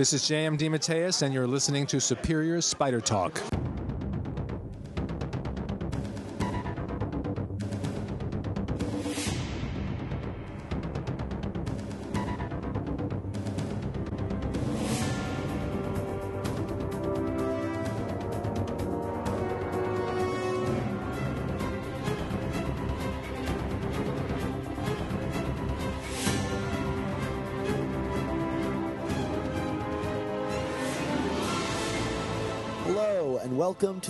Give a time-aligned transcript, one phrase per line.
[0.00, 0.56] This is J.M.
[0.56, 3.38] DeMatteis, and you're listening to Superior Spider Talk.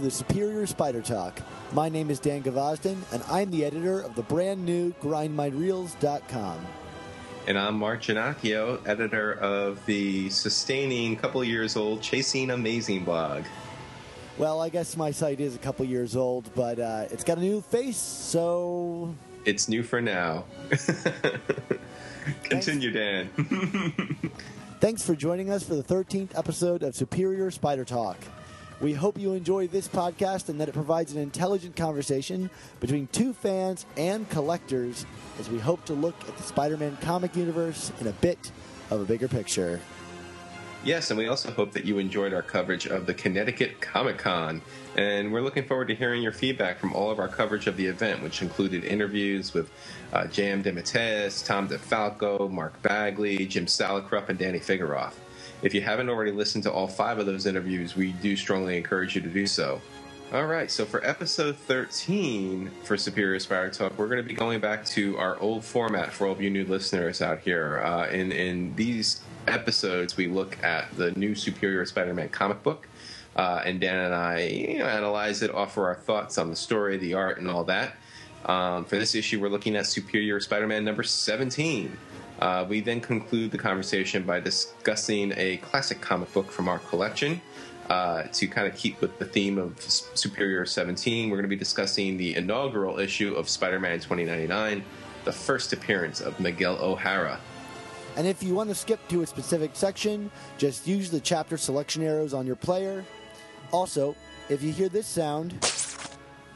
[0.01, 1.43] To the Superior Spider Talk.
[1.75, 6.67] My name is Dan Gvozden, and I'm the editor of the brand new GrindMyReels.com.
[7.47, 13.45] And I'm Mark Ginocchio, editor of the sustaining, couple years old, Chasing Amazing blog.
[14.39, 17.43] Well, I guess my site is a couple years old, but uh, it's got a
[17.43, 19.15] new face, so
[19.45, 20.45] It's new for now.
[22.45, 23.29] Continue, Dan.
[24.81, 28.17] thanks for joining us for the 13th episode of Superior Spider Talk.
[28.81, 32.49] We hope you enjoy this podcast and that it provides an intelligent conversation
[32.81, 35.05] between two fans and collectors
[35.39, 38.51] as we hope to look at the Spider Man comic universe in a bit
[38.89, 39.81] of a bigger picture.
[40.83, 44.63] yes, and we also hope that you enjoyed our coverage of the Connecticut Comic Con.
[44.97, 47.85] And we're looking forward to hearing your feedback from all of our coverage of the
[47.85, 49.71] event, which included interviews with
[50.15, 50.65] uh, J.M.
[50.65, 55.13] DeMatteis, Tom DeFalco, Mark Bagley, Jim Salicrup, and Danny Fingeroth.
[55.63, 59.15] If you haven't already listened to all five of those interviews, we do strongly encourage
[59.15, 59.81] you to do so.
[60.33, 64.61] All right, so for episode 13 for Superior Spider Talk, we're going to be going
[64.61, 67.83] back to our old format for all of you new listeners out here.
[67.85, 72.87] Uh, in, in these episodes, we look at the new Superior Spider Man comic book.
[73.37, 76.97] Uh, and Dan and I you know, analyze it, offer our thoughts on the story,
[76.97, 77.97] the art, and all that.
[78.47, 81.97] Um, for this issue, we're looking at Superior Spider Man number 17.
[82.41, 87.41] Uh, we then conclude the conversation by discussing a classic comic book from our collection.
[87.91, 91.57] Uh, to kind of keep with the theme of Superior 17, we're going to be
[91.57, 94.85] discussing the inaugural issue of Spider Man 2099,
[95.25, 97.41] the first appearance of Miguel O'Hara.
[98.17, 102.05] And if you want to skip to a specific section, just use the chapter selection
[102.05, 103.05] arrows on your player.
[103.73, 104.15] Also,
[104.49, 105.53] if you hear this sound,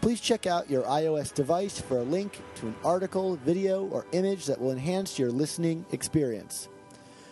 [0.04, 4.44] please check out your iOS device for a link to an article, video, or image
[4.44, 6.68] that will enhance your listening experience.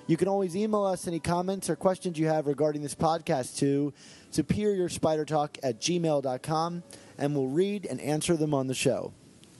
[0.06, 3.92] You can always email us any comments or questions you have regarding this podcast to
[4.32, 6.82] superiorspidertalk at gmail.com,
[7.18, 9.12] and we'll read and answer them on the show.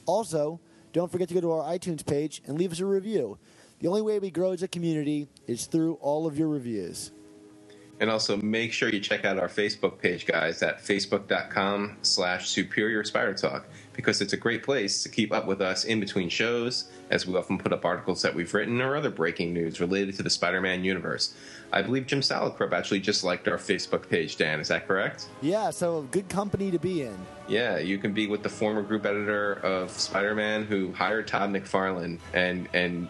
[0.07, 0.59] Also,
[0.95, 3.37] don't forget to go to our iTunes page and leave us a review.
[3.81, 7.13] The only way we grow as a community is through all of your reviews.
[8.03, 13.05] And also make sure you check out our Facebook page, guys, at facebook.com slash superior
[13.05, 16.91] spider talk, because it's a great place to keep up with us in between shows,
[17.11, 20.25] as we often put up articles that we've written or other breaking news related to
[20.25, 21.33] the Spider-Man universe.
[21.73, 24.59] I believe Jim Salicrup actually just liked our Facebook page, Dan.
[24.59, 25.29] Is that correct?
[25.41, 27.17] Yeah, so good company to be in.
[27.47, 32.19] Yeah, you can be with the former group editor of Spider-Man who hired Todd McFarlane
[32.35, 33.09] and and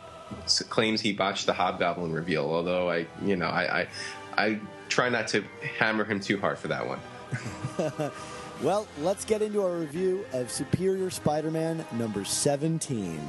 [0.69, 2.44] claims he botched the Hobgoblin reveal.
[2.44, 3.88] Although I, you know, I I,
[4.37, 5.43] I try not to
[5.78, 8.10] hammer him too hard for that one.
[8.62, 13.21] Well, let's get into our review of Superior Spider Man number 17.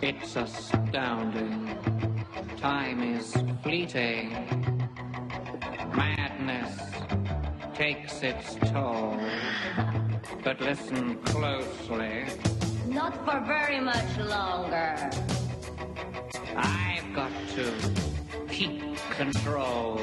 [0.00, 1.76] It's astounding.
[2.58, 4.30] Time is fleeting.
[5.96, 6.78] Madness
[7.74, 9.18] takes its toll.
[10.44, 12.26] But listen closely.
[12.86, 15.10] Not for very much longer.
[16.56, 17.72] I've got to
[18.48, 18.80] keep
[19.10, 20.00] control.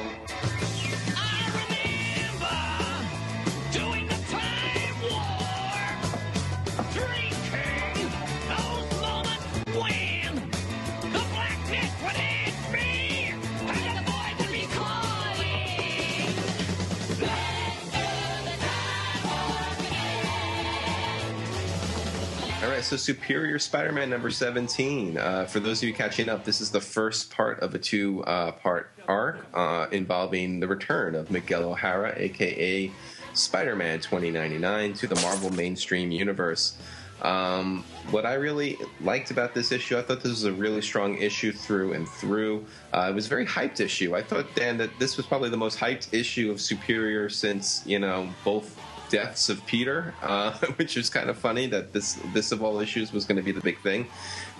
[22.74, 25.16] Right, so Superior Spider-Man number seventeen.
[25.16, 28.90] Uh, for those of you catching up, this is the first part of a two-part
[29.06, 32.90] arc uh, involving the return of Miguel O'Hara, aka
[33.32, 36.76] Spider-Man 2099, to the Marvel mainstream universe.
[37.22, 41.16] Um, what I really liked about this issue, I thought this was a really strong
[41.18, 42.66] issue through and through.
[42.92, 44.16] Uh, it was a very hyped issue.
[44.16, 48.00] I thought, Dan, that this was probably the most hyped issue of Superior since you
[48.00, 48.76] know both
[49.14, 53.12] deaths of Peter, uh, which is kind of funny that this this of all issues
[53.12, 54.06] was going to be the big thing.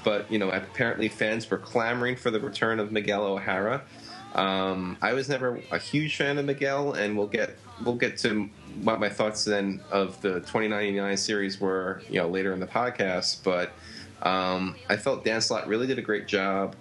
[0.04, 3.82] But you know, apparently fans were clamoring for the return of Miguel O'Hara.
[4.34, 8.48] Um, I was never a huge fan of Miguel, and we'll get we'll get to
[8.82, 13.42] what my thoughts then of the 2099 series were, you know, later in the podcast.
[13.42, 13.72] But
[14.22, 16.76] Um, I felt Dan Slott really did a great job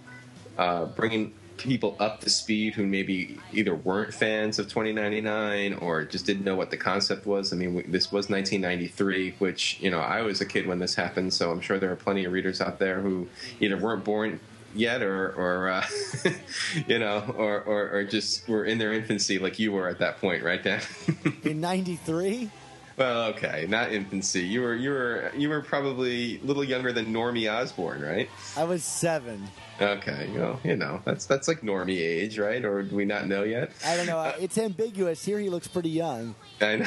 [0.58, 6.25] uh, bringing people up to speed who maybe either weren't fans of 2099 or just
[6.25, 7.54] didn't know what the concept was.
[7.54, 11.33] I mean, this was 1993, which you know I was a kid when this happened,
[11.33, 13.27] so I'm sure there are plenty of readers out there who
[13.60, 14.39] either weren't born
[14.75, 15.86] yet or, or uh,
[16.88, 20.19] you know, or, or, or just were in their infancy like you were at that
[20.19, 20.81] point, right, Dan?
[21.44, 22.50] In '93,
[22.98, 24.42] well, okay, not infancy.
[24.42, 28.30] You were you were you were probably a little younger than Normie Osborne, right?
[28.57, 29.48] I was seven.
[29.81, 32.63] Okay, well, you know, that's that's like Normie age, right?
[32.63, 33.72] Or do we not know yet?
[33.86, 34.19] I don't know.
[34.19, 35.24] uh, It's ambiguous.
[35.25, 36.36] Here, he looks pretty young.
[36.62, 36.86] I know.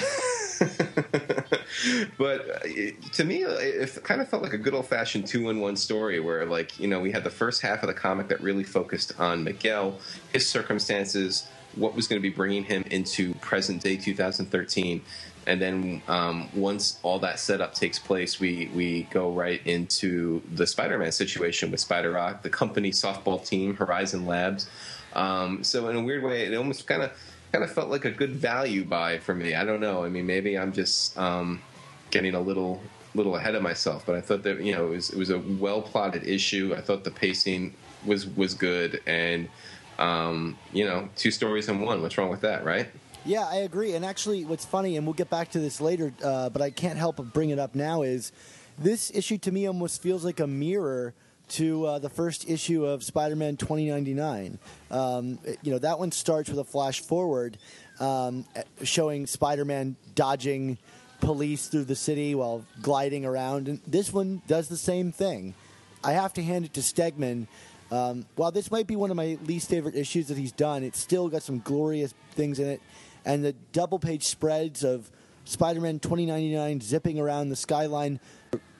[2.19, 2.59] but uh,
[3.13, 6.21] to me, it kind of felt like a good old fashioned two in one story
[6.21, 9.19] where, like, you know, we had the first half of the comic that really focused
[9.21, 9.99] on Miguel,
[10.33, 15.03] his circumstances, what was going to be bringing him into present day 2013.
[15.47, 20.67] And then um, once all that setup takes place, we, we go right into the
[20.67, 24.69] Spider Man situation with Spider Ock, the company softball team, Horizon Labs.
[25.15, 27.13] Um, so, in a weird way, it almost kind of
[27.53, 29.55] kind of felt like a good value buy for me.
[29.55, 30.05] I don't know.
[30.05, 31.63] I mean, maybe I'm just um,
[32.11, 32.83] getting a little
[33.15, 35.39] little ahead of myself, but I thought that you know it was it was a
[35.39, 36.75] well plotted issue.
[36.77, 39.49] I thought the pacing was was good, and
[39.99, 42.03] um, you know, two stories in one.
[42.03, 42.89] What's wrong with that, right?
[43.27, 43.95] Yeah, I agree.
[43.95, 46.97] And actually, what's funny, and we'll get back to this later, uh, but I can't
[46.97, 48.31] help but bring it up now, is
[48.79, 51.13] this issue to me almost feels like a mirror
[51.49, 54.59] to uh, the first issue of Spider-Man 2099.
[54.93, 57.59] Um, you know, that one starts with a flash forward
[57.99, 58.45] um,
[58.85, 60.79] showing Spider-Man dodging
[61.21, 65.55] police through the city while gliding around, and this one does the same thing.
[66.05, 67.49] I have to hand it to Stegman.
[67.91, 71.01] Um, while this might be one of my least favorite issues that he's done, it's
[71.01, 72.81] still got some glorious things in it.
[73.27, 75.11] And the double page spreads of
[75.45, 78.21] Spider Man 2099 zipping around the skyline,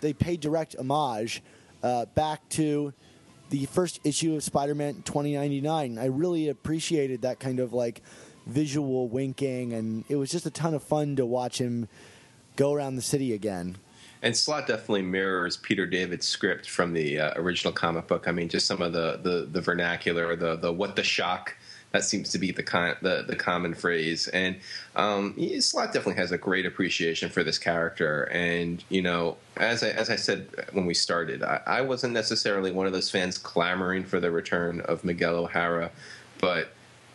[0.01, 1.43] they pay direct homage
[1.83, 2.95] uh, back to
[3.51, 5.99] the first issue of Spider Man 2099.
[5.99, 8.03] I really appreciated that kind of like
[8.47, 11.89] visual winking, and it was just a ton of fun to watch him
[12.55, 13.77] go around the city again.
[14.23, 18.27] And Slott definitely mirrors Peter David's script from the uh, original comic book.
[18.27, 21.57] I mean, just some of the the, the vernacular, the the what the shock.
[21.97, 24.57] That seems to be the con- the, the common phrase, and
[24.97, 28.25] um, Slott definitely has a great appreciation for this character.
[28.25, 32.71] And you know, as I as I said when we started, I, I wasn't necessarily
[32.71, 35.91] one of those fans clamoring for the return of Miguel O'Hara,
[36.39, 36.69] but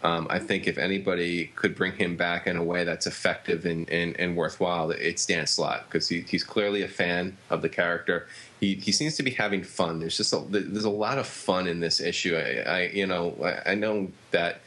[0.03, 3.87] um, I think if anybody could bring him back in a way that's effective and,
[3.89, 8.27] and, and worthwhile, it's Dan Slott because he, he's clearly a fan of the character.
[8.59, 9.99] He, he seems to be having fun.
[9.99, 12.35] There's just a, there's a lot of fun in this issue.
[12.35, 14.61] I, I you know I, I know that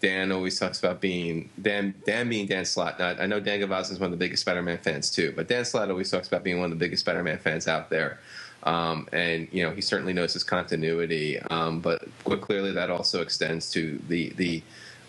[0.00, 2.98] Dan always talks about being Dan Dan being Dan Slott.
[2.98, 5.64] Now, I know Dan Gavaz is one of the biggest Spider-Man fans too, but Dan
[5.64, 8.20] Slott always talks about being one of the biggest Spider-Man fans out there.
[8.64, 12.08] Um, and you know he certainly knows his continuity, um, but
[12.40, 14.62] clearly that also extends to the the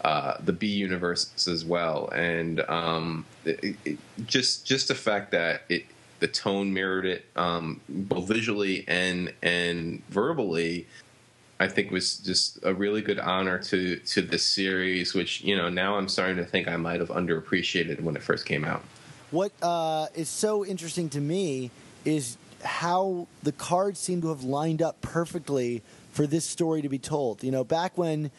[0.03, 2.09] uh, the B universe as well.
[2.09, 5.85] And um, it, it, just just the fact that it
[6.19, 10.87] the tone mirrored it um, both visually and and verbally.
[11.59, 15.69] I think was just a really good honor to to this series, which you know
[15.69, 18.81] now I'm starting to think I might have underappreciated when it first came out.
[19.31, 21.69] What uh, is so interesting to me
[22.05, 26.97] is how the cards seem to have lined up perfectly for this story to be
[26.97, 27.43] told.
[27.43, 28.31] You know, back when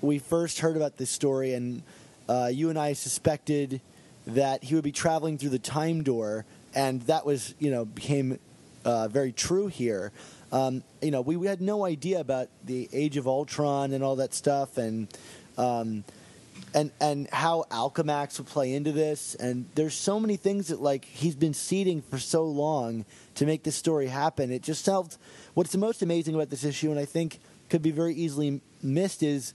[0.00, 1.82] we first heard about this story, and
[2.28, 3.80] uh, you and I suspected
[4.26, 6.44] that he would be traveling through the time door,
[6.74, 8.38] and that was, you know, became
[8.84, 10.12] uh, very true here.
[10.52, 14.16] Um, you know, we, we had no idea about the Age of Ultron and all
[14.16, 15.08] that stuff, and
[15.58, 16.04] um,
[16.74, 19.34] and and how Alchemax would play into this.
[19.34, 23.64] And there's so many things that like he's been seeding for so long to make
[23.64, 24.52] this story happen.
[24.52, 25.18] It just felt
[25.54, 27.38] what's the most amazing about this issue, and I think
[27.68, 29.52] could be very easily missed, is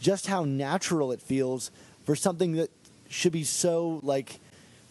[0.00, 1.70] just how natural it feels
[2.04, 2.70] for something that
[3.08, 4.40] should be so like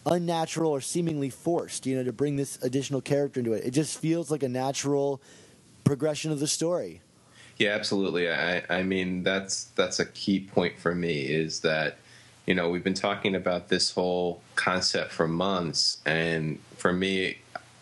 [0.05, 1.85] unnatural or seemingly forced.
[1.85, 5.21] You know, to bring this additional character into it, it just feels like a natural
[5.83, 7.01] progression of the story.
[7.57, 8.31] Yeah, absolutely.
[8.31, 11.97] I, I mean, that's that's a key point for me is that
[12.45, 17.37] you know we've been talking about this whole concept for months, and for me,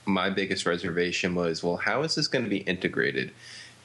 [0.05, 3.31] my biggest reservation was, well, how is this going to be integrated?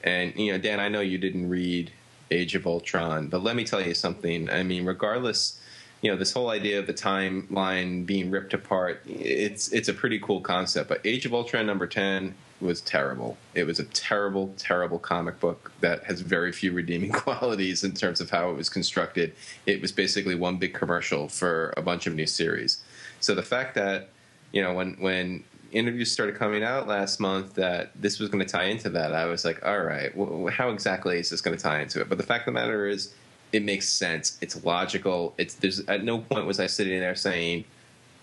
[0.03, 1.93] And you know, Dan, I know you didn't read
[2.31, 4.51] Age of Ultron, but let me tell you something.
[4.51, 5.61] I mean, regardless,
[6.03, 10.19] you know, this whole idea of the timeline being ripped apart, it's it's a pretty
[10.19, 10.89] cool concept.
[10.89, 13.37] But Age of Ultron number ten was terrible.
[13.55, 18.21] It was a terrible, terrible comic book that has very few redeeming qualities in terms
[18.21, 19.35] of how it was constructed.
[19.67, 22.83] It was basically one big commercial for a bunch of new series.
[23.21, 24.11] So the fact that
[24.53, 28.51] you know when when interviews started coming out last month that this was going to
[28.51, 31.63] tie into that, I was like, all right, wh- how exactly is this going to
[31.63, 32.09] tie into it?
[32.09, 33.15] But the fact of the matter is,
[33.57, 34.37] it makes sense.
[34.43, 35.35] It's logical.
[35.39, 37.65] It's there's at no point was I sitting there saying,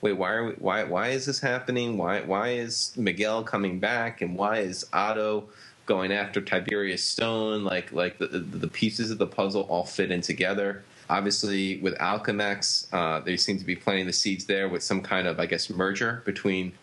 [0.02, 1.98] wait, why are we, why why is this happening?
[1.98, 5.46] Why why is Miguel coming back and why is Otto
[5.88, 7.64] going after Tiberius Stone?
[7.64, 10.84] Like like the the, the pieces of the puzzle all fit in together.
[11.10, 15.28] Obviously, with Alchemax, uh, they seem to be planting the seeds there with some kind
[15.28, 16.74] of, I guess, merger between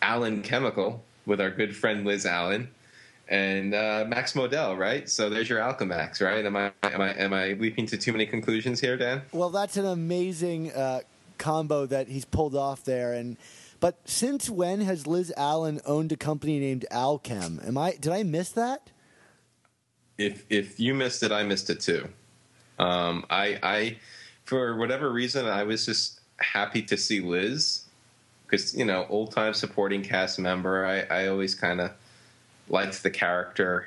[0.00, 2.68] Allen Chemical with our good friend Liz Allen
[3.28, 5.08] and uh, Max Modell, right?
[5.08, 6.44] So there's your Alchemax, right?
[6.44, 9.22] Am I am I am I leaping to too many conclusions here, Dan?
[9.32, 11.00] Well, that's an amazing uh,
[11.38, 13.12] combo that he's pulled off there.
[13.12, 13.36] And
[13.80, 17.66] but since when has Liz Allen owned a company named Alchem?
[17.66, 18.90] Am I did I miss that?
[20.18, 22.08] If if you missed it, I missed it too.
[22.78, 23.96] Um, I I
[24.44, 27.84] for whatever reason, I was just happy to see Liz
[28.44, 30.84] because you know old time supporting cast member.
[30.84, 31.92] I I always kind of
[32.68, 33.86] liked the character.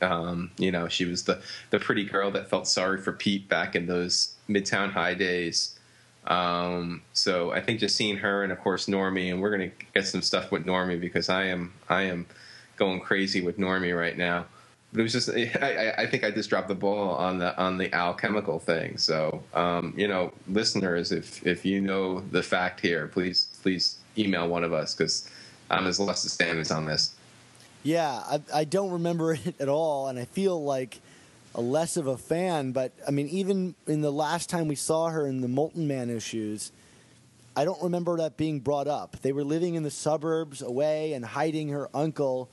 [0.00, 3.74] Um, you know, she was the the pretty girl that felt sorry for Pete back
[3.74, 5.78] in those Midtown High days.
[6.26, 10.06] Um, so I think just seeing her and of course Normie, and we're gonna get
[10.06, 12.26] some stuff with Normie because I am I am
[12.76, 14.46] going crazy with Normie right now.
[14.92, 15.30] But it was just
[15.62, 18.98] I, I- think I just dropped the ball on the on the alchemical thing.
[18.98, 24.46] So um, you know, listeners, if if you know the fact here, please please email
[24.48, 25.28] one of us because
[25.70, 27.14] I'm as lost as Stan is on this.
[27.82, 31.00] Yeah, I, I don't remember it at all, and I feel like
[31.54, 32.72] a less of a fan.
[32.72, 36.10] But I mean, even in the last time we saw her in the Molten Man
[36.10, 36.72] issues,
[37.56, 39.20] I don't remember that being brought up.
[39.22, 42.48] They were living in the suburbs, away, and hiding her uncle.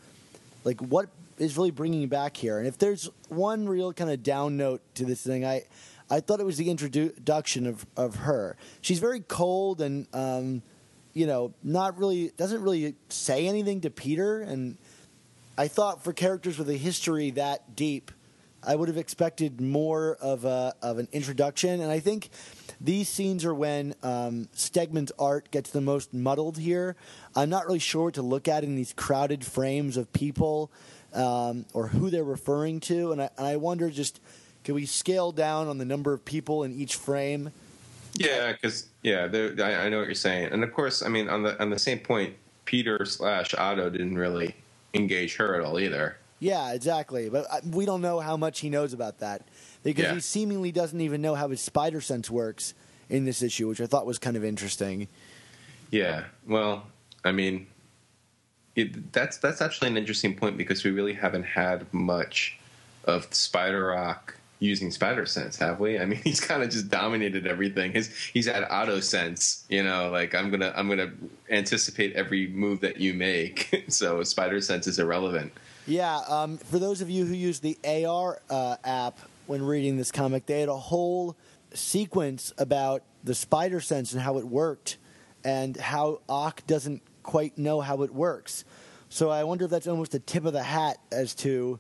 [0.64, 2.58] Like, what is really bringing you back here?
[2.58, 5.64] And if there's one real kind of down note to this thing, I,
[6.10, 8.58] I thought it was the introduction of of her.
[8.82, 10.08] She's very cold and.
[10.14, 10.62] Um,
[11.16, 14.78] you know, not really doesn't really say anything to Peter, and
[15.58, 18.12] I thought for characters with a history that deep,
[18.62, 22.30] I would have expected more of a of an introduction, and I think
[22.82, 26.96] these scenes are when um, Stegman's art gets the most muddled here.
[27.36, 30.72] I'm not really sure what to look at in these crowded frames of people
[31.14, 34.20] um, or who they're referring to, and I, and I wonder just
[34.64, 37.52] can we scale down on the number of people in each frame?
[38.16, 41.44] Yeah, because yeah, I, I know what you're saying, and of course, I mean on
[41.44, 42.34] the on the same point,
[42.66, 44.56] Peter slash Otto didn't really
[44.96, 46.18] engage her at all either.
[46.40, 47.30] Yeah, exactly.
[47.30, 49.48] But uh, we don't know how much he knows about that
[49.84, 50.14] because Yeah.
[50.16, 52.74] he seemingly doesn't even know how his spider sense works
[53.10, 55.08] in this issue, which I thought was kind of interesting.
[55.92, 56.88] Yeah, well,
[57.24, 57.68] I mean,
[58.76, 62.60] it, that's that's actually an interesting point because we really haven't had much
[63.06, 66.00] of Spider Ock using Spider Sense, have we?
[66.00, 67.92] I mean, he's kind of just dominated everything.
[67.94, 71.12] His he's had Otto Sense, you know, like I'm gonna I'm gonna
[71.50, 73.86] anticipate every move that you make.
[73.88, 75.52] so Spider Sense is irrelevant.
[75.88, 80.12] Yeah, um, for those of you who use the AR uh, app when reading this
[80.12, 81.36] comic, they had a whole
[81.74, 84.98] sequence about the spider sense and how it worked,
[85.44, 88.64] and how Ock doesn't quite know how it works.
[89.10, 91.80] So I wonder if that's almost a tip of the hat as to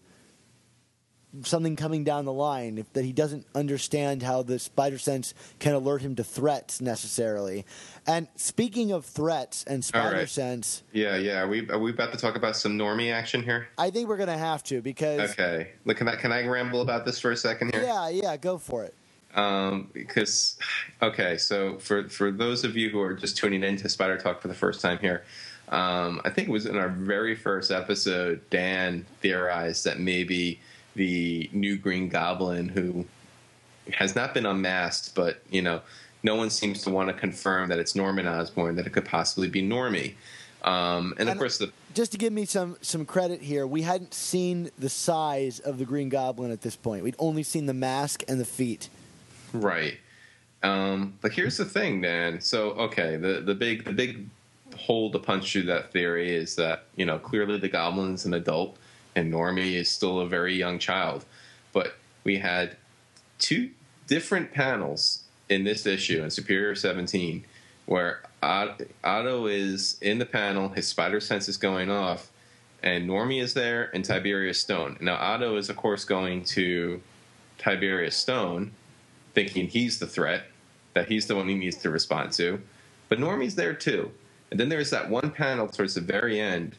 [1.44, 5.74] something coming down the line, if that he doesn't understand how the spider sense can
[5.74, 7.66] alert him to threats necessarily.
[8.08, 10.30] And speaking of threats and spider right.
[10.30, 11.42] sense, Yeah, yeah.
[11.42, 13.68] Are we are we about to talk about some normie action here?
[13.78, 15.72] I think we're gonna have to because Okay.
[15.86, 17.84] Look, can I can I ramble about this for a second here?
[17.84, 18.94] yeah, yeah, go for it.
[19.36, 20.58] um, because
[21.02, 24.42] okay so for for those of you who are just tuning in to spider talk
[24.42, 25.24] for the first time here
[25.70, 30.58] um, i think it was in our very first episode dan theorized that maybe
[30.96, 33.06] the new green goblin who
[33.94, 35.82] has not been unmasked but you know
[36.24, 39.48] no one seems to want to confirm that it's norman osborn that it could possibly
[39.48, 40.16] be normie
[40.66, 44.16] um, and of course the Just to give me some some credit here, we hadn't
[44.16, 47.04] seen the size of the Green Goblin at this point.
[47.04, 48.90] We'd only seen the mask and the feet.
[49.54, 50.00] Right.
[50.64, 52.42] Um, but here's the thing, Dan.
[52.42, 54.26] So okay, the the big the big
[54.76, 58.76] hole to punch through that theory is that you know clearly the goblin's an adult
[59.16, 61.26] and Normie is still a very young child.
[61.74, 62.78] But we had
[63.40, 63.72] two
[64.08, 67.46] different panels in this issue in Superior 17
[67.86, 72.32] where Otto is in the panel, his spider sense is going off,
[72.82, 74.98] and Normie is there and Tiberius Stone.
[75.02, 77.02] Now Otto is of course going to
[77.58, 78.72] Tiberius Stone
[79.34, 80.46] thinking he's the threat,
[80.94, 82.62] that he's the one he needs to respond to.
[83.10, 84.12] But Normie's there too.
[84.50, 86.76] And then there's that one panel towards the very end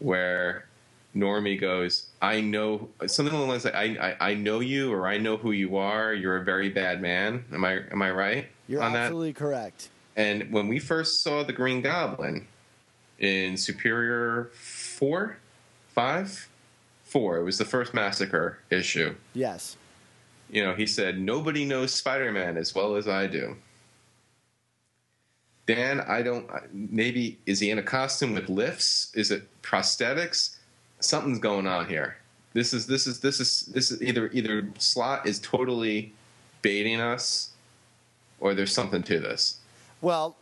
[0.00, 0.66] where
[1.14, 5.06] Normie goes, I know something along the lines like I, I I know you or
[5.06, 7.44] I know who you are, you're a very bad man.
[7.52, 9.04] Am I am I right You're on that?
[9.04, 9.90] absolutely correct.
[10.16, 12.46] And when we first saw the Green Goblin
[13.18, 15.38] in Superior four,
[15.88, 16.48] five,
[17.04, 17.38] four.
[17.38, 19.14] It was the first massacre issue.
[19.34, 19.76] Yes.
[20.50, 23.56] You know, he said nobody knows Spider-Man as well as I do.
[25.66, 26.50] Dan, I don't.
[26.74, 29.12] Maybe is he in a costume with lifts?
[29.14, 30.56] Is it prosthetics?
[31.04, 32.16] Something's going on here.
[32.52, 36.12] This is this is this is this is either either Slott is totally
[36.62, 37.50] baiting us,
[38.40, 39.58] or there's something to this.
[40.00, 40.36] Well,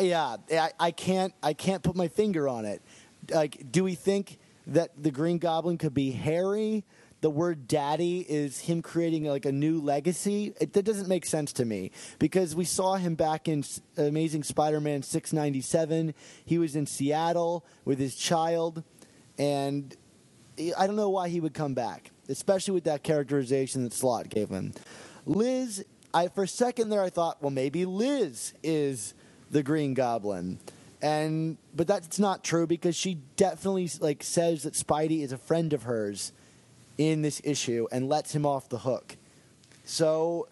[0.00, 2.82] yeah, I, I can't I can't put my finger on it.
[3.30, 6.84] Like, do we think that the Green Goblin could be Harry?
[7.20, 10.54] The word "daddy" is him creating like a new legacy.
[10.60, 11.90] It, that doesn't make sense to me
[12.20, 13.64] because we saw him back in
[13.96, 16.14] Amazing Spider-Man six ninety seven.
[16.44, 18.84] He was in Seattle with his child,
[19.38, 19.96] and
[20.76, 24.48] I don't know why he would come back, especially with that characterization that Slott gave
[24.48, 24.72] him.
[25.24, 29.14] Liz, I for a second there I thought, well, maybe Liz is
[29.50, 30.58] the Green Goblin,
[31.00, 35.72] and but that's not true because she definitely like says that Spidey is a friend
[35.72, 36.32] of hers
[36.96, 39.16] in this issue and lets him off the hook.
[39.84, 40.48] So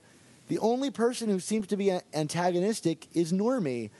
[0.49, 3.91] the only person who seems to be antagonistic is Normie,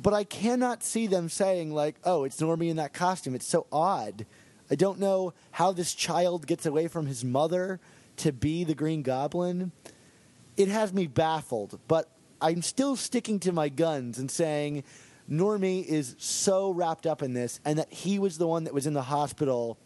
[0.00, 3.66] but I cannot see them saying like, "Oh, it's Normie in that costume." It's so
[3.72, 4.26] odd.
[4.70, 7.80] I don't know how this child gets away from his mother
[8.18, 9.72] to be the Green Goblin.
[10.56, 12.08] It has me baffled, but
[12.40, 14.84] I'm still sticking to my guns and saying
[15.30, 18.86] Normie is so wrapped up in this and that he was the one that was
[18.86, 19.78] in the hospital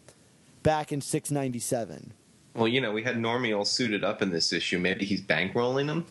[0.63, 2.13] back in 697.
[2.55, 4.79] Well, you know, we had Normie all suited up in this issue.
[4.79, 6.05] Maybe he's bankrolling them.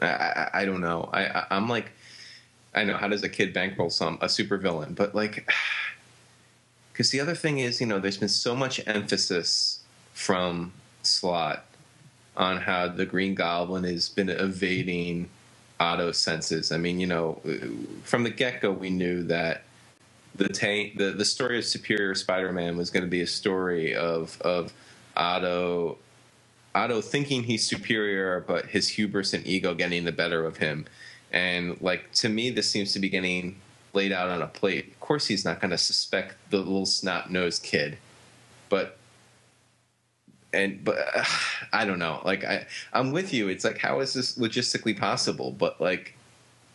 [0.00, 1.08] I, I, I don't know.
[1.12, 1.92] I, I, I'm like,
[2.74, 5.48] I know how does a kid bankroll some a supervillain, but like,
[6.92, 9.80] because the other thing is, you know, there's been so much emphasis
[10.14, 11.64] from Slott
[12.36, 15.28] on how the Green Goblin has been evading
[15.78, 16.72] Otto's senses.
[16.72, 17.40] I mean, you know,
[18.04, 19.64] from the get go, we knew that
[20.34, 24.40] the tank, the, the story of Superior Spider-Man was going to be a story of
[24.40, 24.72] of
[25.16, 25.98] Otto
[26.74, 30.86] Otto thinking he's superior, but his hubris and ego getting the better of him.
[31.32, 33.56] And like to me, this seems to be getting
[33.94, 34.88] laid out on a plate.
[34.88, 37.98] Of course, he's not going to suspect the little snot nosed kid,
[38.68, 38.98] but
[40.52, 41.24] and but uh,
[41.72, 42.20] I don't know.
[42.24, 43.48] Like I, I'm with you.
[43.48, 45.50] It's like how is this logistically possible?
[45.50, 46.14] But like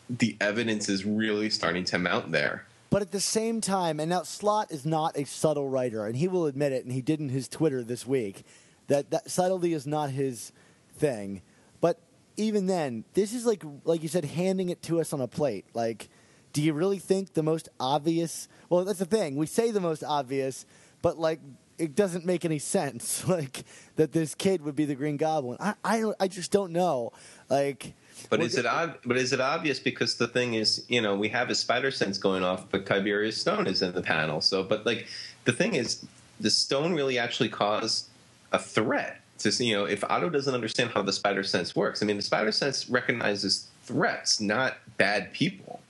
[0.09, 2.65] the evidence is really starting to mount there.
[2.89, 6.27] But at the same time, and now Slott is not a subtle writer, and he
[6.27, 8.45] will admit it, and he did in his Twitter this week,
[8.87, 10.53] that, that subtlety is not his
[10.97, 11.41] thing.
[11.81, 11.99] But
[12.37, 15.65] even then, this is like, like you said, handing it to us on a plate.
[15.73, 16.09] Like,
[16.53, 18.47] do you really think the most obvious?
[18.69, 19.35] Well, that's the thing.
[19.35, 20.65] We say the most obvious,
[21.01, 21.39] but like,
[21.77, 23.23] it doesn't make any sense.
[23.27, 23.65] Like
[23.97, 25.57] that this kid would be the Green Goblin.
[25.59, 27.11] I, I, I just don't know.
[27.49, 27.93] Like,
[28.29, 29.79] But is it ob- But is it obvious?
[29.79, 33.39] Because the thing is, you know, we have a spider sense going off, but Tiberius
[33.39, 34.41] Stone is in the panel.
[34.41, 35.07] So, but like,
[35.45, 36.05] the thing is,
[36.39, 38.07] the stone really actually caused
[38.51, 39.65] a threat to see.
[39.65, 42.51] You know, if Otto doesn't understand how the spider sense works, I mean, the spider
[42.51, 45.81] sense recognizes threats, not bad people.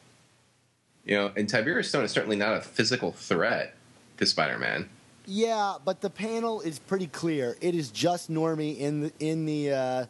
[1.06, 3.76] You know, and Tiberius Stone is certainly not a physical threat
[4.18, 4.90] to Spider-Man.
[5.26, 7.58] Yeah, but the panel is pretty clear.
[7.62, 10.06] It is just Normie in the in the uh,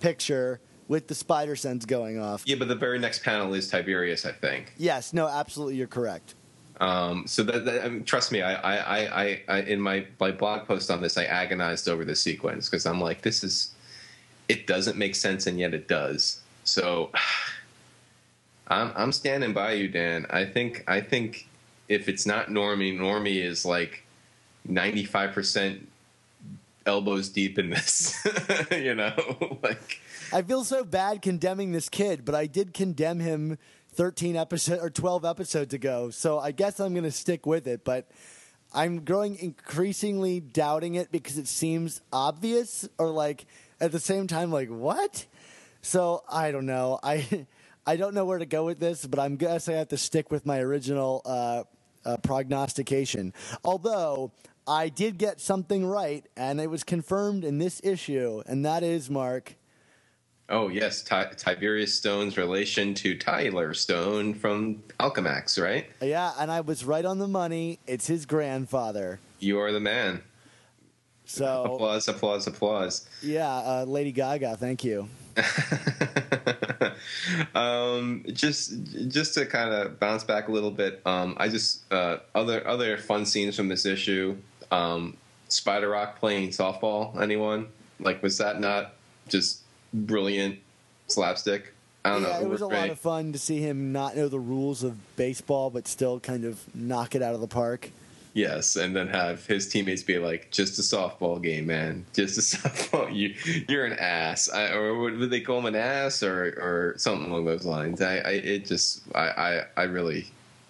[0.00, 2.42] picture with the spider sense going off.
[2.46, 4.74] Yeah, but the very next panel is Tiberius, I think.
[4.76, 6.34] Yes, no, absolutely, you're correct.
[6.80, 10.30] Um, so that, that I mean, trust me, I, I, I, I, in my, my
[10.30, 13.74] blog post on this, I agonized over the sequence because I'm like, this is,
[14.48, 16.40] it doesn't make sense, and yet it does.
[16.64, 17.10] So,
[18.68, 20.26] I'm, I'm standing by you, Dan.
[20.30, 21.48] I think, I think
[21.88, 24.04] if it's not Normie, Normie is like
[24.66, 25.88] 95 percent
[26.86, 28.16] elbows deep in this.
[28.70, 29.12] you know,
[29.62, 30.00] like
[30.32, 33.58] I feel so bad condemning this kid, but I did condemn him
[33.92, 36.10] 13 episodes or 12 episodes ago.
[36.10, 38.08] So I guess I'm going to stick with it, but
[38.72, 43.46] I'm growing increasingly doubting it because it seems obvious or like
[43.80, 45.26] at the same time like what?
[45.82, 47.00] So I don't know.
[47.02, 47.46] I
[47.86, 50.30] I don't know where to go with this, but I'm guess I have to stick
[50.30, 51.64] with my original uh,
[52.04, 53.32] uh, prognostication.
[53.64, 54.32] Although
[54.68, 59.10] I did get something right, and it was confirmed in this issue, and that is
[59.10, 59.56] Mark.
[60.50, 65.86] Oh yes, Ti- Tiberius Stone's relation to Tyler Stone from Alchemax, right?
[66.02, 67.78] Yeah, and I was right on the money.
[67.86, 69.20] It's his grandfather.
[69.38, 70.22] You are the man.
[71.24, 73.08] So Applause, applause, applause.
[73.22, 75.08] yeah, uh, Lady Gaga, thank you.
[77.54, 78.72] um, just
[79.08, 82.98] just to kind of bounce back a little bit, um, I just uh, other other
[82.98, 84.36] fun scenes from this issue.
[84.70, 85.16] Um,
[85.48, 87.20] Spider Ock playing softball.
[87.20, 87.68] Anyone
[88.00, 88.94] like was that not
[89.28, 89.59] just
[89.92, 90.58] brilliant
[91.06, 91.74] slapstick?
[92.04, 92.40] I don't yeah, know.
[92.40, 92.90] it was a lot great.
[92.92, 96.74] of fun to see him not know the rules of baseball, but still kind of
[96.74, 97.90] knock it out of the park.
[98.32, 102.06] Yes, and then have his teammates be like, "Just a softball game, man.
[102.14, 103.14] Just a softball.
[103.14, 103.34] You,
[103.68, 107.30] you're an ass." I, or would would they call him an ass, or or something
[107.30, 108.00] along those lines?
[108.00, 110.26] I, I it just, I, I, I really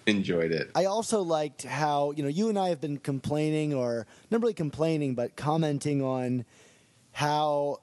[0.06, 0.70] enjoyed it.
[0.74, 4.54] I also liked how you know you and I have been complaining, or not really
[4.54, 6.46] complaining, but commenting on
[7.12, 7.80] how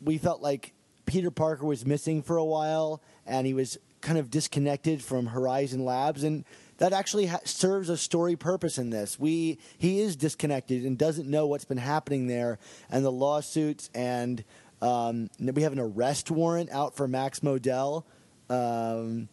[0.00, 0.72] we felt like
[1.06, 5.84] Peter Parker was missing for a while, and he was kind of disconnected from Horizon
[5.84, 6.44] Labs, and
[6.78, 9.18] that actually ha- serves a story purpose in this.
[9.18, 12.58] We he is disconnected and doesn't know what's been happening there,
[12.90, 14.44] and the lawsuits, and
[14.80, 18.04] um, we have an arrest warrant out for Max Modell.
[18.48, 19.28] Um,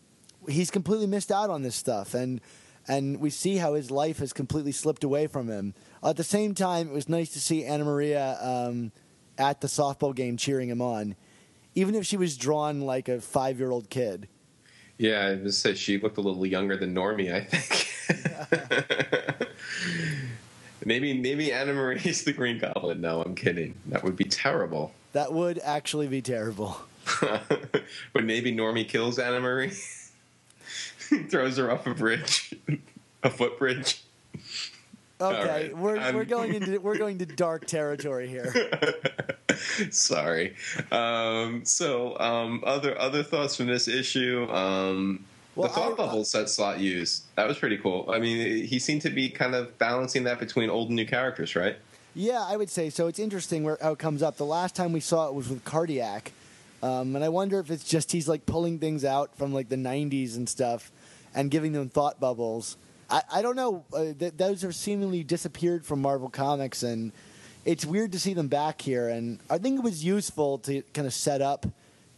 [0.49, 2.41] he's completely missed out on this stuff, and
[2.87, 5.73] and we see how his life has completely slipped away from him.
[6.03, 8.91] At the same time, it was nice to see Anna Maria um,
[9.37, 11.15] at the softball game cheering him on,
[11.75, 14.27] even if she was drawn like a five year old kid.
[14.97, 17.33] Yeah, I just said she looked a little younger than Normie.
[17.33, 17.87] I think.
[20.85, 23.01] maybe maybe Anna Marie's the Green Goblin.
[23.01, 23.75] No, I'm kidding.
[23.87, 24.93] That would be terrible.
[25.13, 26.77] That would actually be terrible.
[27.21, 29.69] but maybe Normie kills Anna Marie,
[31.29, 32.53] throws her off a bridge,
[33.23, 34.03] a footbridge.
[35.19, 38.53] Okay, right, we're I'm- we're going into we're going to dark territory here.
[39.91, 40.55] Sorry.
[40.91, 44.47] Um, so, um, other other thoughts from this issue.
[44.51, 45.25] Um,
[45.55, 48.09] Well, the thought I- bubble set Slott use that was pretty cool.
[48.09, 51.55] I mean, he seemed to be kind of balancing that between old and new characters,
[51.55, 51.77] right?
[52.13, 53.07] Yeah, I would say so.
[53.07, 54.37] It's interesting where how it comes up.
[54.37, 56.31] The last time we saw it was with Cardiac,
[56.83, 59.75] um, and I wonder if it's just he's like pulling things out from like the
[59.75, 60.91] '90s and stuff,
[61.33, 62.77] and giving them thought bubbles.
[63.09, 63.85] I, I don't know.
[63.93, 67.11] Uh, th- those have seemingly disappeared from Marvel Comics, and
[67.65, 69.07] it's weird to see them back here.
[69.07, 71.65] And I think it was useful to kind of set up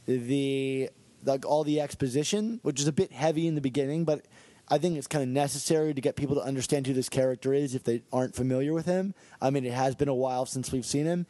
[0.05, 0.89] the
[1.25, 4.25] like all the exposition, which is a bit heavy in the beginning, but
[4.69, 7.75] I think it's kind of necessary to get people to understand who this character is
[7.75, 9.13] if they aren't familiar with him.
[9.41, 11.25] I mean, it has been a while since we've seen him,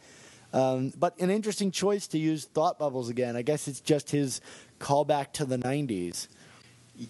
[0.53, 3.35] um, but an interesting choice to use thought bubbles again.
[3.35, 4.41] I guess it's just his
[4.79, 6.27] callback to the '90s.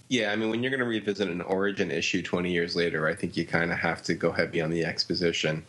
[0.08, 3.16] Yeah, I mean, when you're going to revisit an origin issue 20 years later, I
[3.16, 5.64] think you kind of have to go heavy on the exposition.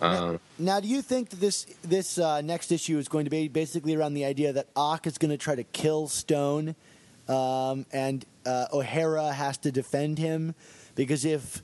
[0.00, 3.48] Um, Now, do you think that this this uh, next issue is going to be
[3.48, 6.74] basically around the idea that Ock is going to try to kill Stone,
[7.28, 10.54] um, and uh, O'Hara has to defend him
[10.94, 11.62] because if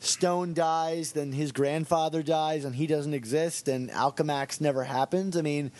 [0.00, 5.36] Stone dies, then his grandfather dies, and he doesn't exist, and Alchemax never happens.
[5.36, 5.70] I mean,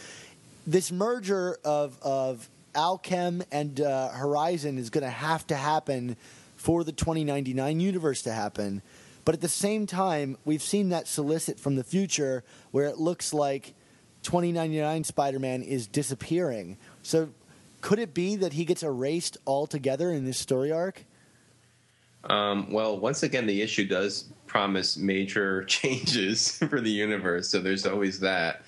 [0.67, 6.17] this merger of of Alchem and uh, Horizon is going to have to happen
[6.57, 8.83] for the 2099 universe to happen.
[9.25, 13.33] But at the same time, we've seen that solicit from the future where it looks
[13.33, 13.75] like
[14.23, 16.79] 2099 Spider Man is disappearing.
[17.03, 17.31] So
[17.81, 21.05] could it be that he gets erased altogether in this story arc?
[22.25, 27.87] Um, well, once again, the issue does promise major changes for the universe, so there's
[27.87, 28.63] always that.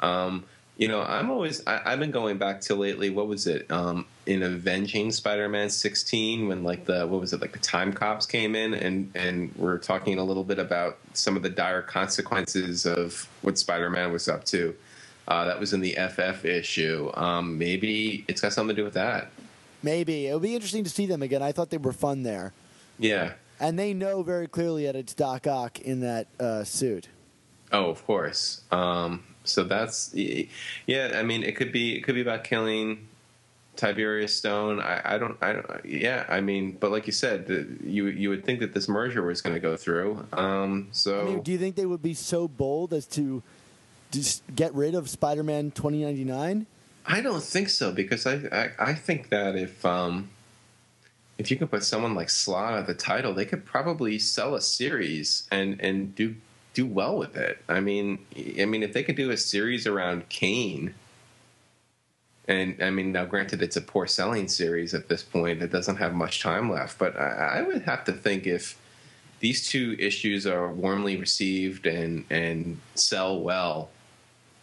[0.00, 0.44] Um,
[0.76, 3.10] you know, I'm always I, I've been going back to lately.
[3.10, 7.52] What was it um, in Avenging Spider-Man 16 when like the what was it like
[7.52, 11.42] the time cops came in and and we're talking a little bit about some of
[11.42, 14.74] the dire consequences of what Spider-Man was up to.
[15.28, 17.10] Uh, that was in the FF issue.
[17.14, 19.30] Um, maybe it's got something to do with that.
[19.82, 20.26] Maybe.
[20.26, 21.42] It would be interesting to see them again.
[21.42, 22.52] I thought they were fun there.
[22.98, 23.34] Yeah.
[23.60, 27.08] And they know very clearly that it's Doc Ock in that uh, suit.
[27.70, 28.62] Oh, of course.
[28.72, 31.12] Um, so that's yeah.
[31.14, 33.08] I mean, it could be it could be about killing
[33.76, 34.80] Tiberius Stone.
[34.80, 35.36] I, I don't.
[35.40, 35.84] I don't.
[35.84, 36.26] Yeah.
[36.28, 39.40] I mean, but like you said, the, you you would think that this merger was
[39.40, 40.26] going to go through.
[40.32, 43.42] Um, so I mean, do you think they would be so bold as to
[44.10, 46.66] just get rid of Spider Man 2099?
[47.04, 50.30] I don't think so because I I, I think that if um,
[51.38, 54.60] if you could put someone like Slott at the title, they could probably sell a
[54.60, 56.36] series and and do
[56.74, 57.62] do well with it.
[57.68, 58.18] I mean,
[58.58, 60.94] I mean, if they could do a series around Kaine,
[62.48, 65.96] and I mean, now granted, it's a poor selling series at this point; it doesn't
[65.96, 66.98] have much time left.
[66.98, 68.78] But I, I would have to think if
[69.40, 73.90] these two issues are warmly received and and sell well,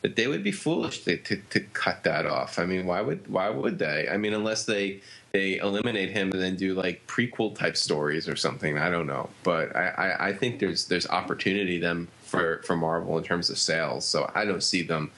[0.01, 2.57] that they would be foolish to, to, to cut that off.
[2.57, 4.07] I mean, why would why would they?
[4.09, 8.35] I mean, unless they they eliminate him and then do like prequel type stories or
[8.35, 8.77] something.
[8.77, 13.17] I don't know, but I, I, I think there's there's opportunity them for for Marvel
[13.17, 14.05] in terms of sales.
[14.05, 15.11] So I don't see them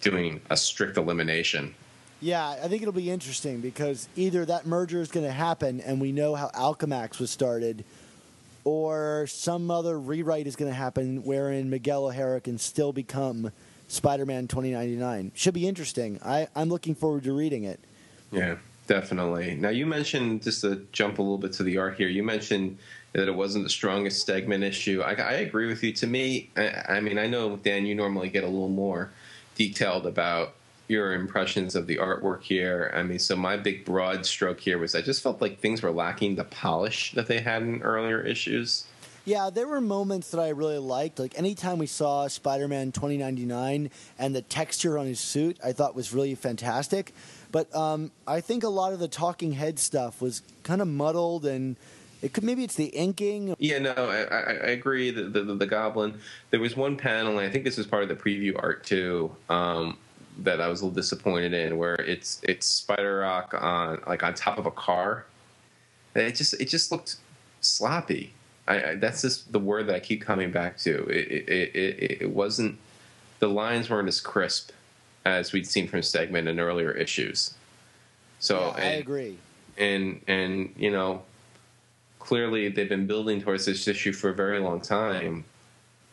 [0.00, 1.74] doing a strict elimination.
[2.20, 6.00] Yeah, I think it'll be interesting because either that merger is going to happen and
[6.00, 7.84] we know how Alchemax was started,
[8.64, 13.50] or some other rewrite is going to happen wherein Miguel O'Hara can still become
[13.88, 15.32] Spider Man 2099.
[15.34, 16.18] Should be interesting.
[16.24, 17.80] I, I'm looking forward to reading it.
[18.32, 19.54] Yeah, definitely.
[19.54, 22.08] Now you mentioned just to jump a little bit to the art here.
[22.08, 22.78] You mentioned
[23.12, 25.02] that it wasn't the strongest Stegman issue.
[25.02, 25.92] I, I agree with you.
[25.92, 29.10] To me, I, I mean, I know Dan, you normally get a little more
[29.54, 30.54] detailed about
[30.88, 32.92] your impressions of the artwork here.
[32.94, 35.90] I mean, so my big broad stroke here was I just felt like things were
[35.90, 38.84] lacking the polish that they had in earlier issues.
[39.24, 41.18] Yeah, there were moments that I really liked.
[41.18, 45.96] Like anytime we saw Spider Man 2099 and the texture on his suit, I thought
[45.96, 47.12] was really fantastic.
[47.52, 51.46] But um, I think a lot of the talking head stuff was kind of muddled
[51.46, 51.76] and.
[52.22, 53.54] It could maybe it's the inking.
[53.58, 55.10] Yeah, no, I, I, I agree.
[55.10, 56.18] The, the the Goblin.
[56.50, 59.36] There was one panel, and I think this was part of the preview art too,
[59.50, 59.98] um,
[60.38, 64.32] that I was a little disappointed in, where it's it's Spider Ock on like on
[64.32, 65.26] top of a car.
[66.14, 67.16] It just it just looked
[67.60, 68.32] sloppy.
[68.66, 71.04] I, I that's just the word that I keep coming back to.
[71.08, 72.78] It it, it it wasn't
[73.40, 74.70] the lines weren't as crisp
[75.26, 77.54] as we'd seen from Stegman in earlier issues.
[78.38, 79.36] So Yeah, I agree.
[79.76, 81.22] and and you know
[82.18, 85.44] clearly they've been building towards this issue for a very long time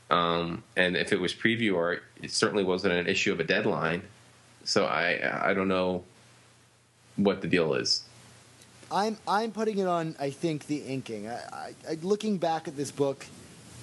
[0.09, 4.01] um, and if it was preview art it certainly wasn't an issue of a deadline
[4.63, 6.03] so i i don't know
[7.15, 8.03] what the deal is
[8.91, 10.15] I'm I'm putting it on.
[10.19, 11.27] I think the inking.
[11.27, 13.25] I, I, I looking back at this book,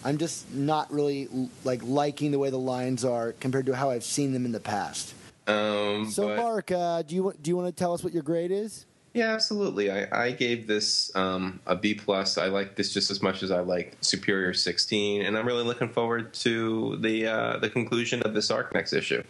[0.04, 1.28] I'm just not really
[1.64, 4.60] like liking the way the lines are compared to how I've seen them in the
[4.60, 5.14] past.
[5.50, 8.22] Um So, but- Mark, uh, do you do you want to tell us what your
[8.22, 8.86] grade is?
[9.12, 13.20] yeah absolutely i i gave this um a b plus i like this just as
[13.20, 17.68] much as i like superior 16 and i'm really looking forward to the uh the
[17.68, 19.20] conclusion of this arc next issue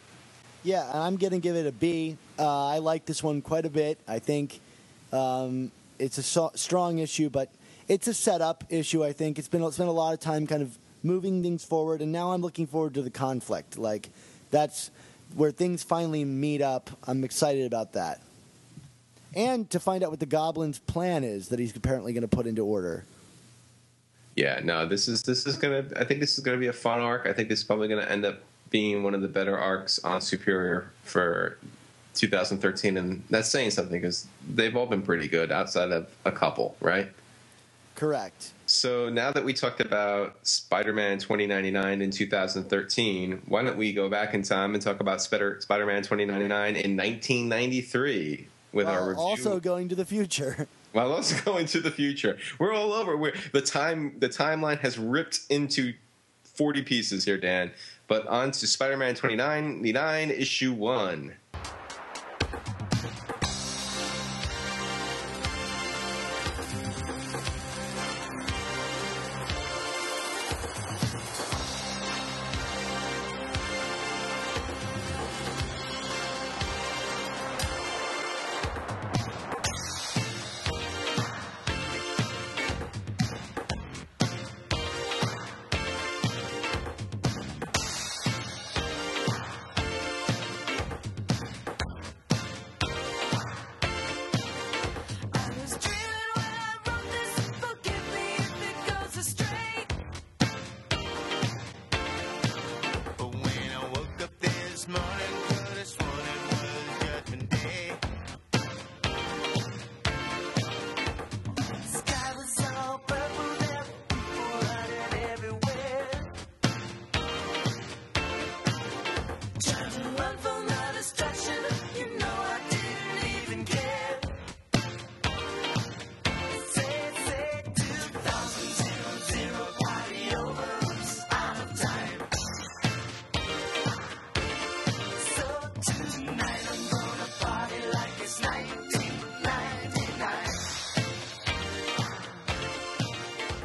[0.62, 2.18] Yeah, and I'm going to give it a B.
[2.38, 3.96] Uh, I like this one quite a bit.
[4.06, 4.60] I think
[5.10, 7.48] um, it's a so- strong issue, but
[7.88, 9.02] it's a setup issue.
[9.02, 12.12] I think it's been spent a lot of time kind of moving things forward, and
[12.12, 13.78] now I'm looking forward to the conflict.
[13.78, 14.10] Like
[14.50, 14.90] that's
[15.34, 16.90] where things finally meet up.
[17.06, 18.20] I'm excited about that,
[19.34, 22.46] and to find out what the Goblin's plan is that he's apparently going to put
[22.46, 23.04] into order.
[24.36, 25.84] Yeah, no, this is this is gonna.
[25.96, 27.26] I think this is gonna be a fun arc.
[27.26, 28.40] I think this is probably gonna end up
[28.70, 31.58] being one of the better arcs on Superior for
[32.14, 36.76] 2013, and that's saying something because they've all been pretty good outside of a couple,
[36.80, 37.08] right?
[37.96, 38.52] Correct.
[38.70, 44.08] So now that we talked about Spider Man 2099 in 2013, why don't we go
[44.08, 49.22] back in time and talk about Spider Man 2099 in 1993 with While our review?
[49.22, 50.68] Also going to the future.
[50.92, 52.38] While also going to the future.
[52.60, 53.16] We're all over.
[53.16, 55.94] We're, the, time, the timeline has ripped into
[56.44, 57.72] 40 pieces here, Dan.
[58.06, 61.34] But on to Spider Man 2099, issue 1.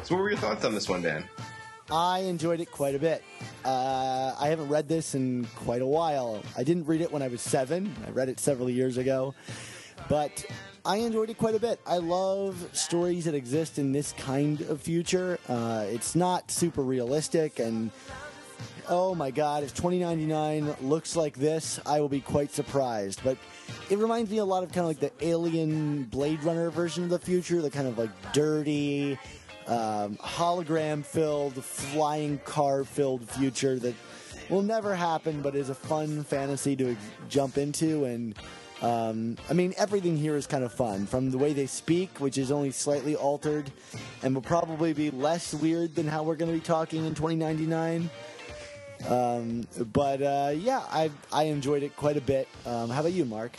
[0.06, 1.24] So, what were your thoughts on this one, Dan?
[1.90, 3.24] I enjoyed it quite a bit.
[3.64, 6.44] Uh, I haven't read this in quite a while.
[6.56, 7.92] I didn't read it when I was seven.
[8.06, 9.34] I read it several years ago.
[10.08, 10.46] But
[10.84, 11.80] I enjoyed it quite a bit.
[11.84, 15.40] I love stories that exist in this kind of future.
[15.48, 17.90] Uh, it's not super realistic, and
[18.88, 23.22] oh my god, if 2099 looks like this, I will be quite surprised.
[23.24, 23.38] But
[23.90, 27.10] it reminds me a lot of kind of like the alien Blade Runner version of
[27.10, 29.18] the future, the kind of like dirty,
[29.66, 33.94] um, hologram filled, flying car filled future that
[34.48, 38.04] will never happen, but is a fun fantasy to ex- jump into.
[38.04, 38.34] And
[38.82, 42.38] um, I mean, everything here is kind of fun from the way they speak, which
[42.38, 43.70] is only slightly altered
[44.22, 48.10] and will probably be less weird than how we're going to be talking in 2099.
[49.08, 52.48] Um, but uh, yeah, I I enjoyed it quite a bit.
[52.64, 53.56] Um, how about you, Mark?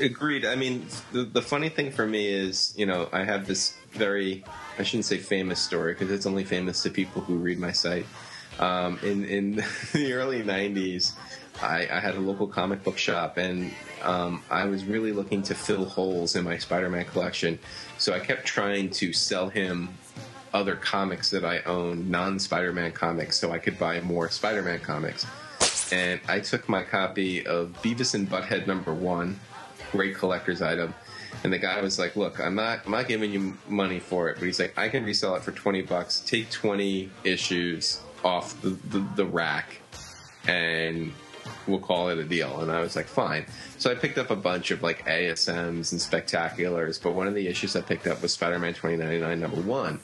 [0.00, 0.44] Agreed.
[0.44, 4.44] I mean, the, the funny thing for me is, you know, I have this very,
[4.78, 8.06] I shouldn't say famous story because it's only famous to people who read my site.
[8.58, 9.56] Um, in, in
[9.92, 11.12] the early 90s,
[11.60, 15.54] I, I had a local comic book shop and um, I was really looking to
[15.54, 17.58] fill holes in my Spider Man collection.
[17.98, 19.88] So I kept trying to sell him
[20.54, 24.62] other comics that I own, non Spider Man comics, so I could buy more Spider
[24.62, 25.26] Man comics.
[25.92, 29.40] And I took my copy of Beavis and Butthead number one,
[29.90, 30.94] great collector's item.
[31.44, 34.38] And the guy was like, "Look, I'm not, I'm not giving you money for it,
[34.38, 36.20] but he's like, I can resell it for twenty bucks.
[36.20, 39.80] Take twenty issues off the, the, the rack,
[40.46, 41.12] and
[41.66, 43.46] we'll call it a deal." And I was like, "Fine."
[43.78, 47.46] So I picked up a bunch of like ASMs and spectaculars, but one of the
[47.46, 50.00] issues I picked up was Spider-Man 2099 number one,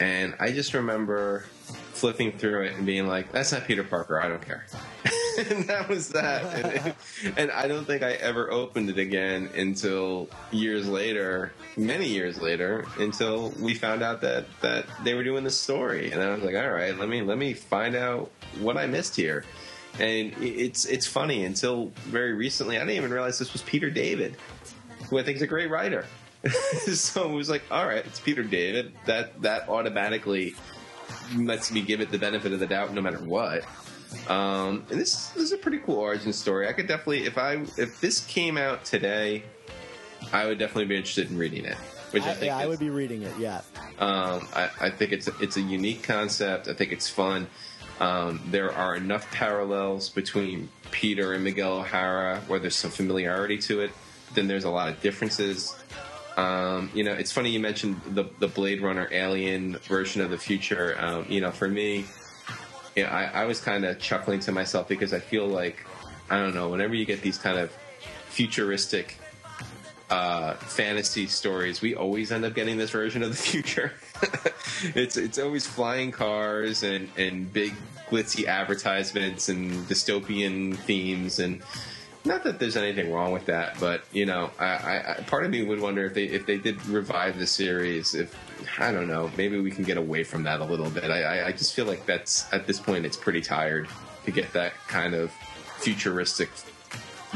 [0.00, 1.44] and I just remember
[1.92, 4.20] flipping through it and being like, "That's not Peter Parker.
[4.20, 4.64] I don't care."
[5.50, 6.42] and that was that.
[6.64, 6.94] And,
[7.36, 12.86] and I don't think I ever opened it again until years later, many years later,
[12.98, 16.10] until we found out that that they were doing this story.
[16.10, 19.14] And I was like, "All right, let me let me find out what I missed
[19.14, 19.44] here."
[20.00, 21.44] And it's it's funny.
[21.44, 24.36] Until very recently, I didn't even realize this was Peter David,
[25.08, 26.04] who I think is a great writer.
[26.92, 28.92] so it was like, all right, it's Peter David.
[29.06, 30.54] That that automatically
[31.36, 33.64] lets me give it the benefit of the doubt, no matter what.
[34.28, 36.68] Um, and this, this is a pretty cool origin story.
[36.68, 39.42] I could definitely, if I if this came out today,
[40.32, 41.76] I would definitely be interested in reading it.
[42.10, 43.36] Which I, I, think yeah, I would be reading it.
[43.38, 43.60] Yeah.
[43.98, 46.68] um, I, I think it's a, it's a unique concept.
[46.68, 47.46] I think it's fun.
[48.00, 53.80] Um, there are enough parallels between Peter and Miguel O'Hara where there's some familiarity to
[53.80, 53.90] it.
[54.34, 55.76] Then there's a lot of differences.
[56.36, 60.38] Um, you know, it's funny you mentioned the the Blade Runner alien version of the
[60.38, 60.96] future.
[60.98, 62.04] Um, you know, for me,
[62.98, 65.86] you know, I, I was kind of chuckling to myself because I feel like
[66.28, 66.68] I don't know.
[66.68, 67.70] Whenever you get these kind of
[68.26, 69.18] futuristic
[70.10, 73.92] uh, fantasy stories, we always end up getting this version of the future.
[74.96, 77.72] it's it's always flying cars and and big
[78.10, 81.62] glitzy advertisements and dystopian themes and.
[82.28, 85.50] Not that there's anything wrong with that, but you know, I, I, I part of
[85.50, 88.36] me would wonder if they if they did revive the series, if
[88.78, 91.04] I don't know, maybe we can get away from that a little bit.
[91.04, 93.88] I, I, I just feel like that's at this point it's pretty tired
[94.26, 95.32] to get that kind of
[95.78, 96.50] futuristic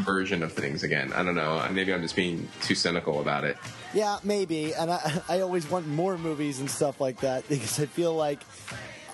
[0.01, 1.11] version of things again.
[1.15, 1.67] I don't know.
[1.71, 3.57] Maybe I'm just being too cynical about it.
[3.95, 4.75] Yeah, maybe.
[4.75, 8.41] And I, I always want more movies and stuff like that because I feel like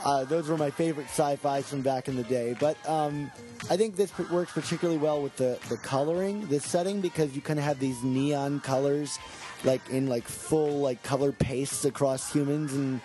[0.08, 2.56] uh, those were my favorite sci-fi from back in the day.
[2.58, 3.30] But um,
[3.68, 7.58] I think this works particularly well with the, the coloring, this setting, because you kind
[7.58, 9.18] of have these neon colors,
[9.64, 13.02] like in like full like color pastes across humans, and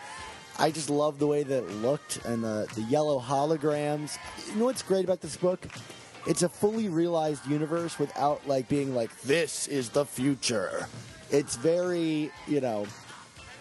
[0.58, 4.18] I just love the way that it looked and the the yellow holograms.
[4.48, 5.68] You know what's great about this book?
[6.26, 10.88] It's a fully realized universe without like being like this is the future.
[11.32, 12.86] It's very you know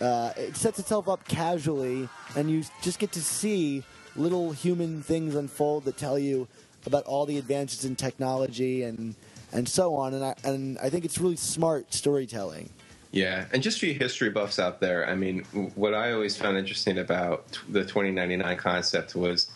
[0.02, 3.84] uh, it sets itself up casually, and you just get to see
[4.16, 6.48] little human things unfold that tell you
[6.86, 9.14] about all the advances in technology and
[9.52, 10.14] and so on.
[10.14, 12.70] And I and I think it's really smart storytelling.
[13.12, 16.56] Yeah, and just for you history buffs out there, I mean, what I always found
[16.56, 19.50] interesting about the 2099 concept was,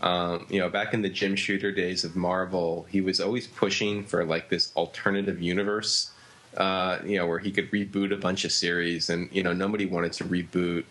[0.00, 4.04] um, you know, back in the Jim Shooter days of Marvel, he was always pushing
[4.04, 6.12] for like this alternative universe,
[6.56, 9.86] uh, you know, where he could reboot a bunch of series, and you know, nobody
[9.86, 10.84] wanted to reboot,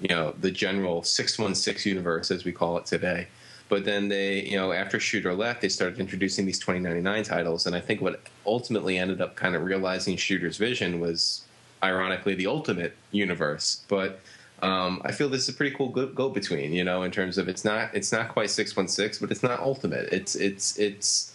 [0.00, 3.28] you know, the general 616 universe as we call it today.
[3.68, 7.74] But then they, you know, after Shooter left, they started introducing these 2099 titles, and
[7.74, 11.42] I think what ultimately ended up kind of realizing Shooter's vision was,
[11.82, 13.82] ironically, the Ultimate universe.
[13.88, 14.20] But
[14.62, 17.36] um, I feel this is a pretty cool go, go between, you know, in terms
[17.36, 20.12] of it's not it's not quite 616, but it's not Ultimate.
[20.12, 21.31] It's it's it's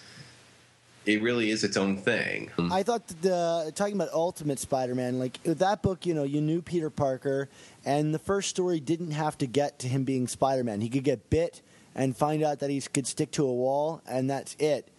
[1.07, 2.51] it really is its own thing.
[2.59, 6.89] I thought the talking about Ultimate Spider-Man, like that book, you know, you knew Peter
[6.89, 7.49] Parker,
[7.85, 10.81] and the first story didn't have to get to him being Spider-Man.
[10.81, 11.61] He could get bit
[11.95, 14.89] and find out that he could stick to a wall, and that's it.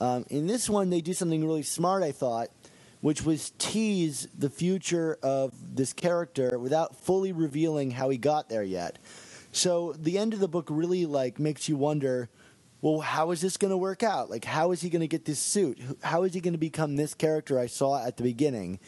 [0.00, 2.48] Um, in this one, they do something really smart, I thought,
[3.00, 8.62] which was tease the future of this character without fully revealing how he got there
[8.62, 8.98] yet.
[9.52, 12.28] So the end of the book really like makes you wonder
[12.82, 14.30] well, how is this going to work out?
[14.30, 15.78] Like, how is he going to get this suit?
[16.02, 18.78] How is he going to become this character I saw at the beginning?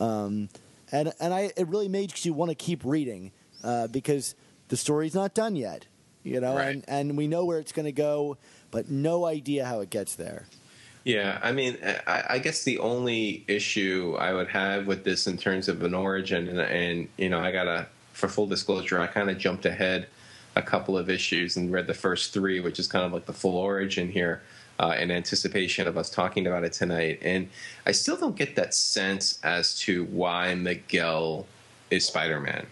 [0.00, 0.48] Um,
[0.90, 3.32] and and I it really makes you want to keep reading
[3.64, 4.34] uh, because
[4.68, 5.86] the story's not done yet,
[6.22, 6.68] you know, Right.
[6.76, 8.36] and and we know where it's going to go,
[8.70, 10.46] but no idea how it gets there.
[11.04, 15.36] Yeah, I mean, I, I guess the only issue I would have with this in
[15.36, 19.28] terms of an origin, and, and you know, I gotta, for full disclosure, I kind
[19.28, 20.06] of jumped ahead
[20.56, 23.32] a couple of issues and read the first three, which is kind of like the
[23.32, 24.42] full origin here.
[24.78, 27.48] uh, in anticipation of us talking about it tonight, and
[27.86, 31.46] I still don't get that sense as to why Miguel
[31.90, 32.66] is Spider Man.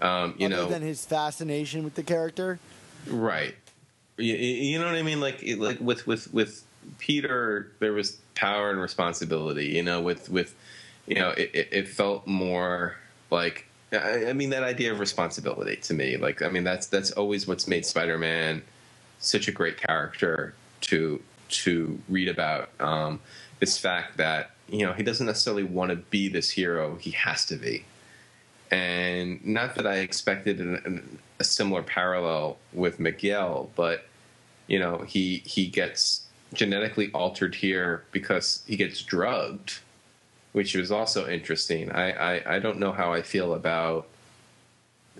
[0.00, 2.58] Um, you Other know, than his fascination with the character.
[3.08, 3.54] Right.
[4.16, 5.20] You, you know what I mean?
[5.20, 6.62] Like it- like with with with
[6.98, 9.68] Peter, there was power and responsibility.
[9.68, 10.54] You know, with with
[11.06, 12.96] you know, it, it felt more
[13.30, 16.16] like I, I mean that idea of responsibility to me.
[16.16, 18.62] Like I mean that's that's always what's made Spider Man
[19.18, 22.70] such a great character to to read about.
[22.80, 23.20] Um,
[23.60, 27.46] this fact that you know he doesn't necessarily want to be this hero; he has
[27.46, 27.84] to be
[28.72, 34.06] and not that I expected an, an, a similar parallel with Miguel, but
[34.66, 36.22] you know he he gets
[36.54, 39.80] genetically altered here because he gets drugged,
[40.52, 41.90] which was also interesting.
[41.90, 44.06] I I, I don't know how I feel about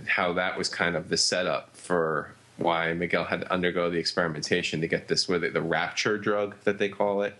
[0.07, 4.81] how that was kind of the setup for why Miguel had to undergo the experimentation
[4.81, 7.35] to get this with the rapture drug that they call it.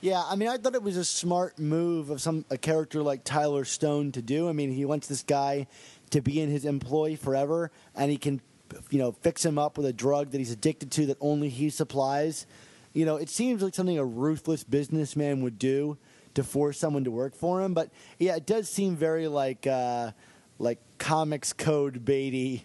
[0.00, 3.24] Yeah, I mean, I thought it was a smart move of some a character like
[3.24, 4.48] Tyler Stone to do.
[4.48, 5.66] I mean, he wants this guy
[6.10, 8.40] to be in his employ forever, and he can,
[8.90, 11.70] you know, fix him up with a drug that he's addicted to that only he
[11.70, 12.46] supplies.
[12.92, 15.98] You know, it seems like something a ruthless businessman would do
[16.36, 17.74] to force someone to work for him.
[17.74, 20.12] But yeah, it does seem very like uh,
[20.58, 22.62] like comics code baity.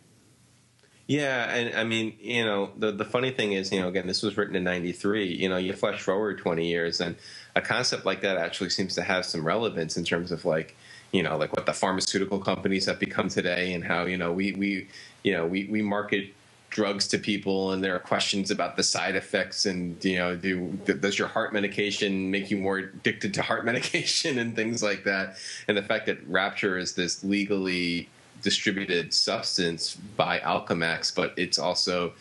[1.07, 4.22] Yeah, and I mean, you know, the the funny thing is, you know, again, this
[4.22, 5.26] was written in '93.
[5.28, 7.15] You know, you flash forward 20 years, and
[7.55, 10.76] a concept like that actually seems to have some relevance in terms of like,
[11.11, 14.53] you know, like what the pharmaceutical companies have become today, and how you know we
[14.53, 14.88] we
[15.24, 16.34] you know we we market
[16.72, 20.72] drugs to people, and there are questions about the side effects, and you know, do
[20.86, 25.38] does your heart medication make you more addicted to heart medication and things like that,
[25.67, 28.09] and the fact that Rapture is this legally
[28.41, 32.13] distributed substance by Alchemax, but it's also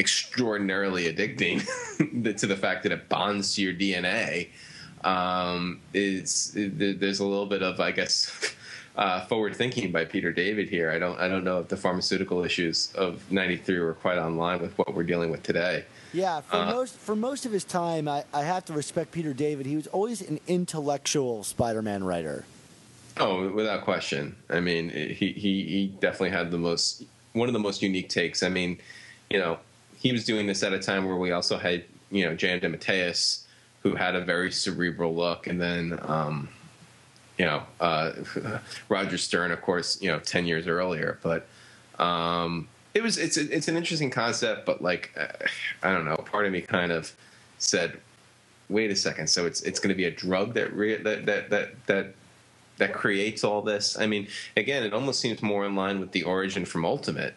[0.00, 1.60] extraordinarily addicting
[2.38, 4.48] to the fact that it bonds to your DNA.
[5.04, 8.54] Um, is there's a little bit of, I guess,
[8.96, 10.90] uh, forward thinking by Peter David here.
[10.90, 14.76] I don't, I don't know if the pharmaceutical issues of '93 were quite online with
[14.76, 15.84] what we're dealing with today.
[16.12, 19.32] Yeah, for Uh, most for most of his time, I, I have to respect Peter
[19.32, 19.64] David.
[19.66, 22.44] He was always an intellectual Spider-Man writer.
[23.18, 24.36] Oh, without question.
[24.48, 28.42] I mean, he, he he definitely had the most one of the most unique takes.
[28.42, 28.78] I mean,
[29.30, 29.58] you know,
[29.98, 32.60] he was doing this at a time where we also had you know J.M.
[32.60, 33.44] DeMatteis,
[33.82, 36.48] who had a very cerebral look, and then um,
[37.42, 38.12] you know uh,
[38.88, 41.18] Roger Stern, of course, you know, ten years earlier.
[41.24, 41.48] But
[41.98, 45.26] um, it was it's it's an interesting concept, but like uh,
[45.82, 47.12] I don't know, part of me kind of
[47.58, 47.98] said,
[48.68, 51.50] wait a second, so it's it's going to be a drug that re- that that
[51.50, 52.14] that that
[52.78, 53.98] that creates all this.
[53.98, 57.34] I mean, again, it almost seems more in line with the origin from Ultimate.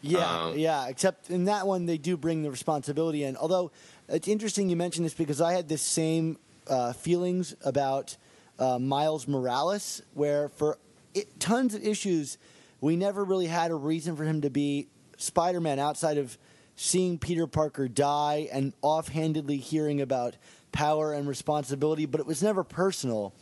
[0.00, 0.86] Yeah, Um, yeah.
[0.86, 3.36] Except in that one, they do bring the responsibility in.
[3.36, 3.72] Although
[4.08, 6.38] it's interesting you mentioned this because I had this same
[6.68, 8.16] uh, feelings about
[8.58, 10.78] uh, Miles Morales, where for
[11.14, 12.38] it, tons of issues,
[12.80, 16.38] we never really had a reason for him to be Spider-Man outside of
[16.76, 20.36] seeing Peter Parker die and offhandedly hearing about
[20.70, 23.34] power and responsibility, but it was never personal.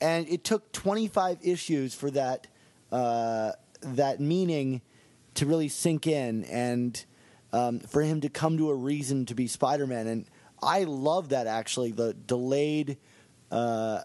[0.00, 2.46] And it took 25 issues for that
[2.90, 3.52] uh,
[3.82, 4.82] that meaning
[5.34, 7.04] to really sink in and
[7.52, 10.06] um, for him to come to a reason to be Spider-Man.
[10.06, 10.26] And
[10.62, 12.98] I love that actually the delayed
[13.50, 14.00] uh,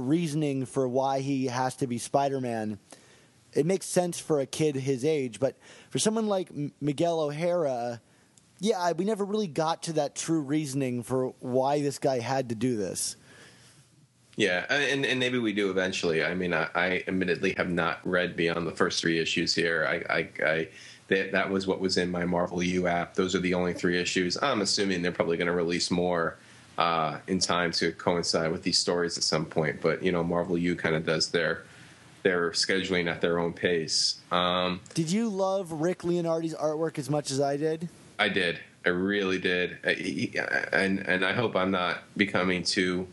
[0.00, 2.78] reasoning for why he has to be Spider-Man.
[3.52, 5.56] It makes sense for a kid his age, but
[5.90, 8.00] for someone like M- Miguel O'Hara,
[8.60, 12.54] yeah, we never really got to that true reasoning for why this guy had to
[12.54, 13.16] do this.
[14.36, 16.24] Yeah, and and maybe we do eventually.
[16.24, 19.86] I mean, I, I admittedly have not read beyond the first three issues here.
[19.86, 20.68] I, I, I
[21.08, 23.14] that that was what was in my Marvel U app.
[23.14, 24.38] Those are the only three issues.
[24.40, 26.38] I'm assuming they're probably going to release more
[26.80, 29.80] uh, in time to coincide with these stories at some point.
[29.82, 31.64] But you know, Marvel U kind of does their
[32.22, 34.16] their scheduling at their own pace.
[34.32, 37.88] Um, Did you love Rick Leonardi's artwork as much as I did?
[38.18, 38.58] I did.
[38.84, 39.76] I really did.
[39.84, 40.38] I- he-
[40.72, 43.06] And and I hope I'm not becoming too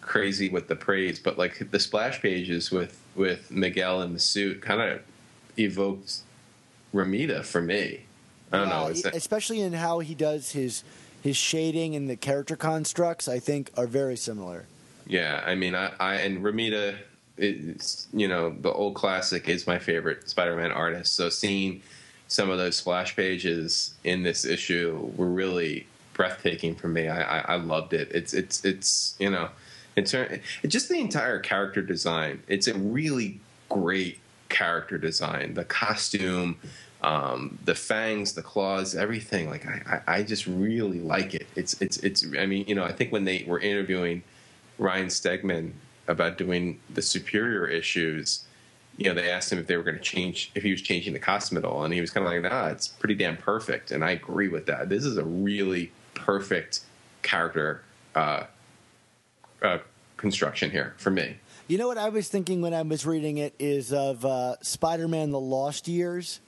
[0.00, 4.60] crazy with the praise, but like the splash pages with with Miguel in the suit
[4.60, 5.00] kind of
[5.56, 6.16] evoked
[6.92, 8.00] Romita for me.
[8.52, 8.88] I don't know.
[8.88, 10.82] Yeah, e- especially in how he does his
[11.24, 13.26] his shading and the character constructs.
[13.28, 14.66] I think are very similar.
[15.06, 16.96] yeah, I mean, I, I and Romita
[17.38, 21.14] is you know the old classic is my favorite Spider-Man artist.
[21.14, 21.82] So seeing
[22.28, 27.08] some of those splash pages in this issue were really breathtaking for me.
[27.08, 28.08] I, I, I loved it.
[28.12, 29.48] It's it's it's you know,
[29.96, 30.14] it's
[30.68, 32.42] just the entire character design.
[32.48, 34.18] It's a really great
[34.50, 35.54] character design.
[35.54, 36.58] The costume,
[37.04, 39.50] um, the fangs, the claws, everything.
[39.50, 41.46] Like I, I, I just really like it.
[41.54, 42.24] It's it's it's.
[42.38, 44.22] I mean, you know, I think when they were interviewing
[44.78, 45.72] Ryan Stegman
[46.08, 48.46] about doing the Superior issues,
[48.96, 51.12] you know, they asked him if they were going to change if he was changing
[51.12, 53.90] the costume at all, and he was kind of like, "Nah, it's pretty damn perfect."
[53.90, 54.88] And I agree with that.
[54.88, 56.80] This is a really perfect
[57.20, 57.82] character
[58.14, 58.44] uh,
[59.60, 59.78] uh,
[60.16, 61.36] construction here for me.
[61.68, 65.32] You know what I was thinking when I was reading it is of uh, Spider-Man:
[65.32, 66.40] The Lost Years.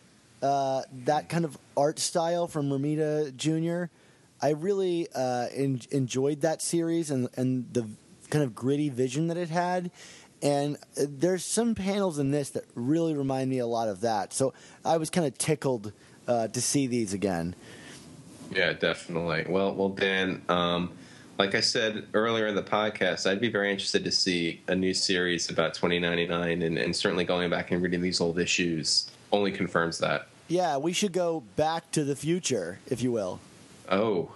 [0.46, 3.90] Uh, that kind of art style from Romita Jr.
[4.40, 7.88] I really uh, en- enjoyed that series and and the
[8.30, 9.90] kind of gritty vision that it had.
[10.42, 14.32] And uh, there's some panels in this that really remind me a lot of that.
[14.32, 15.92] So I was kind of tickled
[16.28, 17.56] uh, to see these again.
[18.52, 19.46] Yeah, definitely.
[19.48, 20.42] Well, well, Dan.
[20.48, 20.92] Um,
[21.38, 24.94] like I said earlier in the podcast, I'd be very interested to see a new
[24.94, 29.98] series about 2099, and, and certainly going back and reading these old issues only confirms
[29.98, 30.28] that.
[30.48, 33.40] Yeah, we should go back to the future, if you will.
[33.90, 34.30] Oh,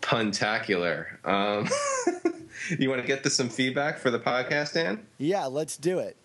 [0.00, 1.24] puntacular.
[1.24, 1.68] Um,
[2.78, 5.06] you want to get to some feedback for the podcast, Dan?
[5.18, 6.16] Yeah, let's do it.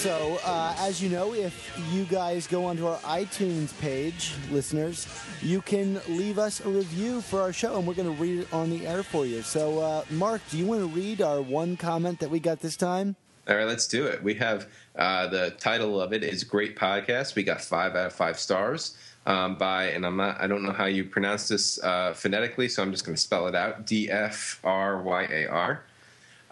[0.00, 5.06] So, uh, as you know, if you guys go onto our iTunes page, listeners,
[5.42, 8.48] you can leave us a review for our show, and we're going to read it
[8.50, 9.42] on the air for you.
[9.42, 12.78] So, uh, Mark, do you want to read our one comment that we got this
[12.78, 13.14] time?
[13.46, 14.22] All right, let's do it.
[14.22, 18.14] We have uh, the title of it is "Great Podcast." We got five out of
[18.14, 18.96] five stars
[19.26, 22.82] um, by, and I'm not, I don't know how you pronounce this uh, phonetically, so
[22.82, 25.84] I'm just going to spell it out: D F R Y A R.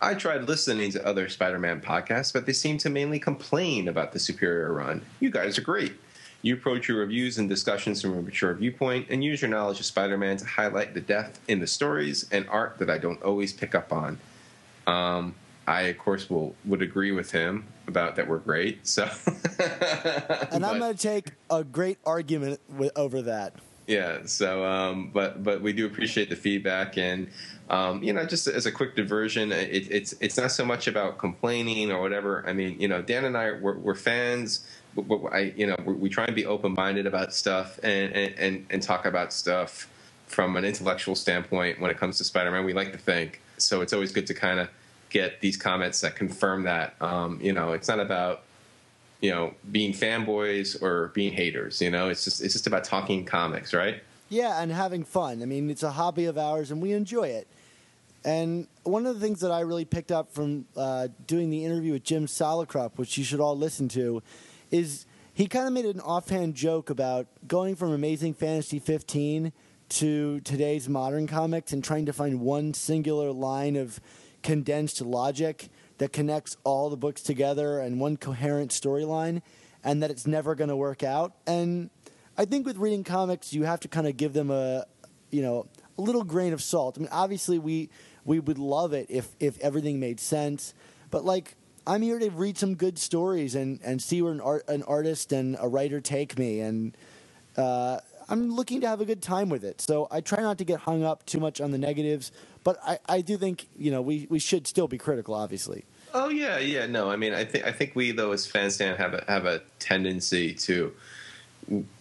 [0.00, 4.18] I tried listening to other Spider-Man podcasts, but they seem to mainly complain about the
[4.20, 5.02] Superior run.
[5.18, 5.94] You guys are great.
[6.40, 9.86] You approach your reviews and discussions from a mature viewpoint and use your knowledge of
[9.86, 13.74] Spider-Man to highlight the depth in the stories and art that I don't always pick
[13.74, 14.20] up on.
[14.86, 15.34] Um,
[15.66, 18.86] I, of course, will would agree with him about that we're great.
[18.86, 19.10] So,
[20.50, 23.54] And I'm going to take a great argument wi- over that.
[23.88, 27.28] Yeah so um, but but we do appreciate the feedback and
[27.70, 31.18] um, you know just as a quick diversion it, it's it's not so much about
[31.18, 32.44] complaining or whatever.
[32.46, 36.08] I mean you know dan and i we're, we're fans but- I, you know we
[36.08, 39.88] try and be open-minded about stuff and, and and and talk about stuff
[40.28, 42.64] from an intellectual standpoint when it comes to spider-man.
[42.64, 43.40] We like to think.
[43.56, 44.68] So it's always good to kind of
[45.08, 48.42] get these comments that confirm that um, you know it's not about
[49.20, 53.24] you know being fanboys or being haters you know it's just it's just about talking
[53.24, 55.42] comics right Yeah, and having fun.
[55.42, 57.48] I mean, it's a hobby of ours, and we enjoy it.
[58.24, 61.92] And one of the things that I really picked up from uh, doing the interview
[61.94, 64.22] with Jim Salicrup, which you should all listen to,
[64.70, 69.52] is he kind of made an offhand joke about going from Amazing Fantasy 15
[69.90, 73.98] to today's modern comics and trying to find one singular line of
[74.42, 79.42] condensed logic that connects all the books together and one coherent storyline,
[79.84, 81.34] and that it's never going to work out.
[81.46, 81.90] And
[82.36, 84.86] I think with reading comics, you have to kind of give them a,
[85.30, 85.66] you know,
[85.98, 86.96] a little grain of salt.
[86.96, 87.90] I mean, obviously we
[88.24, 90.74] we would love it if if everything made sense,
[91.10, 94.68] but like I'm here to read some good stories and and see where an art
[94.68, 96.96] an artist and a writer take me, and
[97.56, 99.80] uh, I'm looking to have a good time with it.
[99.80, 102.30] So I try not to get hung up too much on the negatives,
[102.64, 105.84] but I I do think you know we we should still be critical, obviously.
[106.14, 109.12] oh yeah yeah no i mean i think i think we though as fans have
[109.12, 110.90] a have a tendency to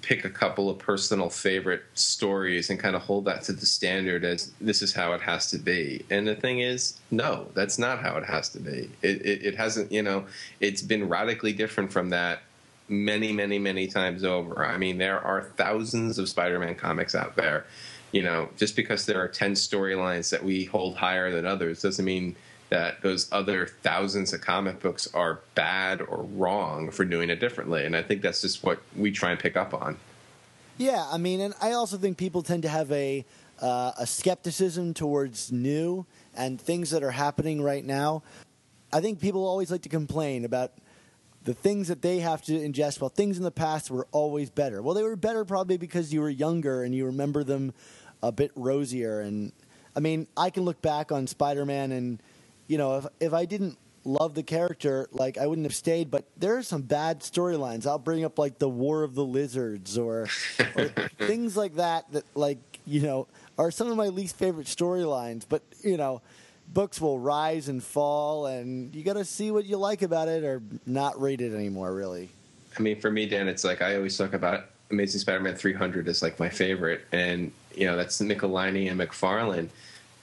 [0.02, 4.24] pick a couple of personal favorite stories and kind of hold that to the standard
[4.24, 6.06] as this is how it has to be.
[6.10, 8.90] And the thing is, no, that's not how it has to be.
[9.02, 10.26] It, it, it hasn't, you know,
[10.60, 12.44] it's been radically different from that
[12.88, 14.66] many, many, many times over.
[14.66, 17.66] I mean, there are thousands of Spider Man comics out there.
[18.12, 22.06] You know, just because there are 10 storylines that we hold higher than others doesn't
[22.06, 22.36] mean
[22.70, 27.86] that those other thousands of comic books are bad or wrong for doing it differently.
[27.86, 29.98] And I think that's just what we try and pick up on.
[30.78, 33.26] Yeah, I mean, and I also think people tend to have a
[33.60, 36.06] uh, a skepticism towards new
[36.36, 38.22] and things that are happening right now.
[38.94, 40.74] I think people always like to complain about
[41.48, 43.00] the things that they have to ingest.
[43.00, 44.82] Well, things in the past were always better.
[44.82, 47.74] Well, they were better probably because you were younger and you remember them
[48.22, 49.22] a bit rosier.
[49.22, 49.54] And
[49.96, 52.22] I mean, I can look back on Spider-Man and
[52.68, 56.12] you know, if if I didn't love the character, like I wouldn't have stayed.
[56.12, 57.88] But there are some bad storylines.
[57.88, 60.28] I'll bring up like the War of the Lizards or,
[60.76, 62.12] or things like that.
[62.12, 63.28] That like you know
[63.58, 65.46] are some of my least favorite storylines.
[65.48, 66.22] But you know,
[66.68, 70.44] books will rise and fall, and you got to see what you like about it
[70.44, 71.94] or not read it anymore.
[71.94, 72.30] Really.
[72.78, 76.22] I mean, for me, Dan, it's like I always talk about Amazing Spider-Man 300 is
[76.22, 79.70] like my favorite, and you know that's Michelinie and McFarlane.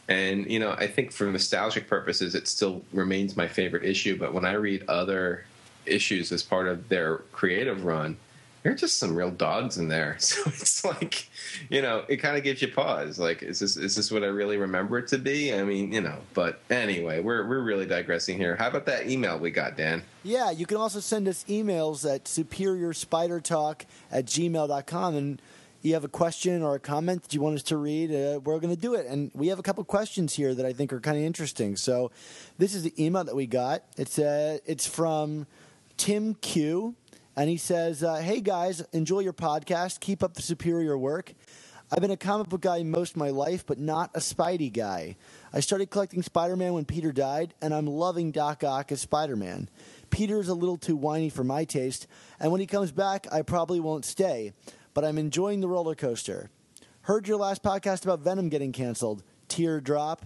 [0.09, 4.19] And you know, I think for nostalgic purposes, it still remains my favorite issue.
[4.19, 5.45] But when I read other
[5.87, 8.17] issues as part of their creative run,
[8.65, 10.17] there are just some real dogs in there.
[10.25, 11.29] So it's like,
[11.69, 13.19] you know, it kind of gives you pause.
[13.19, 15.55] Like, is this is this what I really remember it to be?
[15.55, 16.17] I mean, you know.
[16.33, 18.57] But anyway, we're we're really digressing here.
[18.57, 20.03] How about that email we got, Dan?
[20.23, 25.15] Yeah, you can also send us emails at superiorspidertalk at gmail.com.
[25.15, 25.43] And
[25.83, 28.59] you have a question or a comment that you want us to read, uh, we're
[28.59, 29.07] going to do it.
[29.07, 31.77] And we have a couple questions here that I think are kind of interesting.
[31.77, 32.11] So
[32.57, 33.85] this is the email that we got.
[33.99, 35.47] It's, uh, it's from
[35.97, 36.95] Tim Q.
[37.37, 40.01] And he says, uh, Hey guys, enjoy your podcast.
[40.01, 41.35] Keep up the superior work.
[41.93, 45.17] I've been a comic book guy most of my life, but not a Spidey guy.
[45.53, 49.37] I started collecting Spider Man when Peter died, and I'm loving Doc Ock as Spider
[49.37, 49.69] Man.
[50.11, 52.07] Peter is a little too whiny for my taste,
[52.41, 54.53] and when he comes back, I probably won't stay,
[54.95, 56.51] but I'm enjoying the roller coaster.
[57.03, 59.23] Heard your last podcast about Venom getting canceled.
[59.49, 60.25] Teardrop.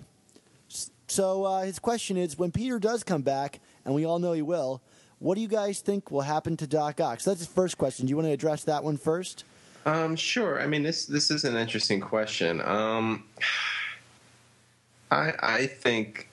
[1.08, 4.42] So uh, his question is when Peter does come back, and we all know he
[4.42, 4.80] will,
[5.20, 7.20] what do you guys think will happen to Doc Ock?
[7.20, 8.06] So that's the first question.
[8.06, 9.44] Do you want to address that one first?
[9.86, 10.60] Um, sure.
[10.60, 12.60] I mean, this this is an interesting question.
[12.60, 13.24] Um,
[15.10, 16.28] I I think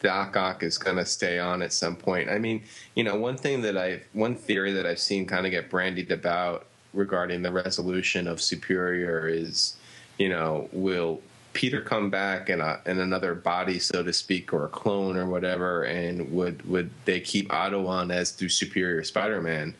[0.00, 2.30] Doc Ock is going to stay on at some point.
[2.30, 2.62] I mean,
[2.94, 6.10] you know, one thing that I one theory that I've seen kind of get brandied
[6.10, 9.76] about regarding the resolution of Superior is,
[10.18, 11.20] you know, will
[11.52, 15.26] Peter come back in a in another body, so to speak, or a clone or
[15.26, 19.74] whatever, and would would they keep Otto on as through Superior Spider-Man?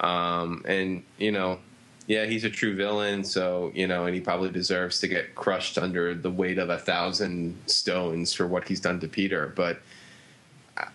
[0.00, 1.58] Um, and you know,
[2.06, 5.78] yeah, he's a true villain, so you know, and he probably deserves to get crushed
[5.78, 9.52] under the weight of a thousand stones for what he's done to Peter.
[9.54, 9.80] But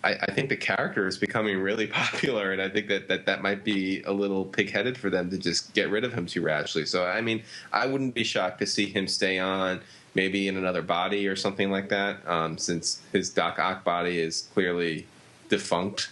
[0.03, 3.41] I, I think the character is becoming really popular, and I think that, that that
[3.41, 6.85] might be a little pig-headed for them to just get rid of him too rashly.
[6.85, 9.81] So, I mean, I wouldn't be shocked to see him stay on,
[10.13, 14.47] maybe in another body or something like that, um, since his Doc Ock body is
[14.53, 15.07] clearly
[15.49, 16.09] defunct.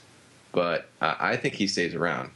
[0.51, 2.29] But uh, I think he stays around.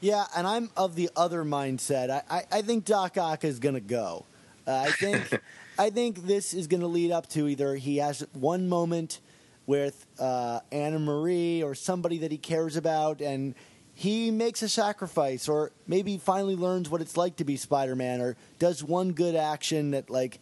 [0.00, 2.10] Yeah, and I'm of the other mindset.
[2.10, 4.24] I, I, I think Doc Ock is going to go.
[4.66, 5.40] Uh, I think
[5.78, 9.20] I think this is going to lead up to either he has one moment
[9.66, 13.54] with uh, Anna Maria or somebody that he cares about, and
[13.94, 18.20] he makes a sacrifice, or maybe finally learns what it's like to be Spider Man,
[18.20, 20.40] or does one good action that, like,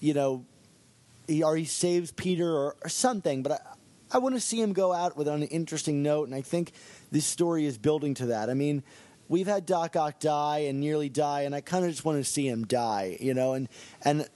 [0.00, 0.44] you know,
[1.26, 3.42] he or he saves Peter or, or something.
[3.42, 3.58] But I,
[4.12, 6.72] I want to see him go out with an interesting note, and I think
[7.12, 8.48] this story is building to that.
[8.48, 8.82] I mean,
[9.28, 12.24] we've had Doc Ock die and nearly die, and I kind of just want to
[12.24, 13.52] see him die, you know.
[13.52, 13.68] And
[14.02, 14.26] and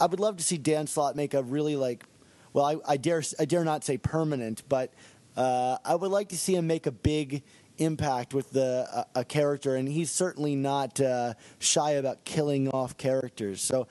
[0.00, 2.04] I would love to see Dan Slott make a really like,
[2.52, 4.92] well, I, I dare I dare not say permanent, but
[5.36, 7.42] uh, I would like to see him make a big
[7.78, 12.96] impact with the a, a character, and he's certainly not uh, shy about killing off
[12.96, 13.60] characters.
[13.60, 13.86] So.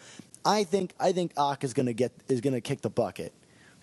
[0.46, 3.34] I think I think Ock is gonna get is gonna kick the bucket.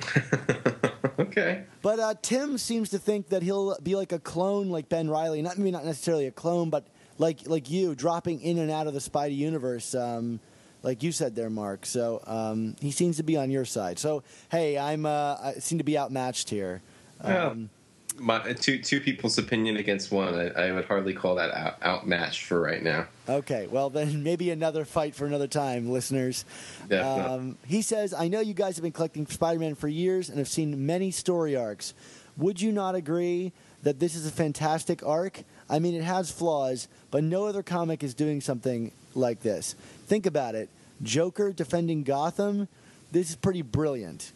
[1.18, 1.64] Okay.
[1.82, 5.42] But uh, Tim seems to think that he'll be like a clone, like Ben Reilly.
[5.42, 6.86] Not maybe not necessarily a clone, but
[7.18, 10.40] like like you, dropping in and out of the Spidey universe, um,
[10.86, 11.84] like you said there, Mark.
[11.84, 13.98] So um, he seems to be on your side.
[13.98, 16.80] So hey, I'm uh, I seem to be outmatched here.
[17.22, 17.48] Yeah.
[17.48, 17.70] Um,
[18.18, 20.34] My, two two people's opinion against one.
[20.34, 23.08] I, I would hardly call that out, outmatched for right now.
[23.28, 26.44] Okay, well then maybe another fight for another time, listeners.
[26.88, 27.34] Definitely.
[27.34, 30.48] Um, he says, "I know you guys have been collecting Spider-Man for years and have
[30.48, 31.92] seen many story arcs.
[32.38, 35.42] Would you not agree that this is a fantastic arc?
[35.68, 39.74] I mean, it has flaws, but no other comic is doing something like this.
[40.06, 40.68] Think about it:
[41.02, 42.68] Joker defending Gotham.
[43.12, 44.32] This is pretty brilliant.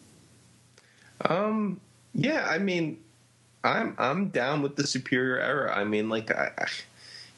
[1.25, 1.79] Um,
[2.13, 2.99] yeah, I mean,
[3.63, 5.75] I'm I'm down with the superior era.
[5.77, 6.67] I mean, like, I, I-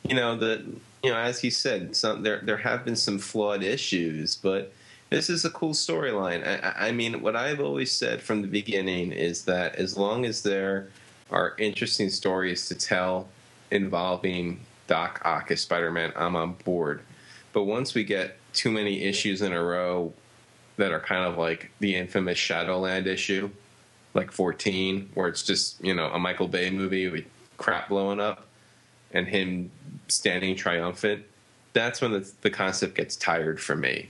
[0.08, 0.62] you know, the
[1.02, 4.74] you know, as he said, some there there have been some flawed issues, but
[5.10, 6.46] this is a cool storyline.
[6.46, 10.44] I, I- mean, what I've always said from the beginning is that as long as
[10.44, 10.90] there
[11.32, 13.28] are interesting stories to tell
[13.72, 17.02] involving Doc Ock as Spider-Man, I'm on board.
[17.54, 20.14] But once we get too many issues in a row
[20.78, 23.50] that are kind of like the infamous Shadowland issue,
[24.14, 27.26] like 14, where it's just, you know, a Michael Bay movie with
[27.58, 28.48] crap blowing up
[29.12, 29.72] and him
[30.08, 31.24] standing triumphant,
[31.74, 34.10] that's when the, the concept gets tired for me.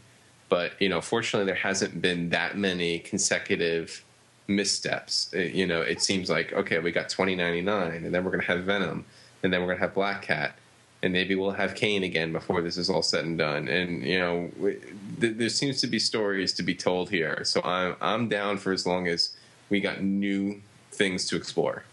[0.50, 4.04] But, you know, fortunately, there hasn't been that many consecutive
[4.48, 5.32] missteps.
[5.34, 8.48] Uh, You know, it seems like, okay, we got 2099, and then we're going to
[8.48, 9.06] have Venom,
[9.42, 10.56] and then we're going to have Black Cat,
[11.04, 13.68] and maybe we'll have Kaine again before this is all said and done.
[13.68, 14.78] And, you know, we,
[15.20, 17.44] th- there seems to be stories to be told here.
[17.44, 19.36] So I'm, I'm down for as long as
[19.70, 21.84] we got new things to explore.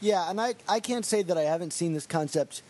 [0.00, 2.62] Yeah, and I I can't say that I haven't seen this concept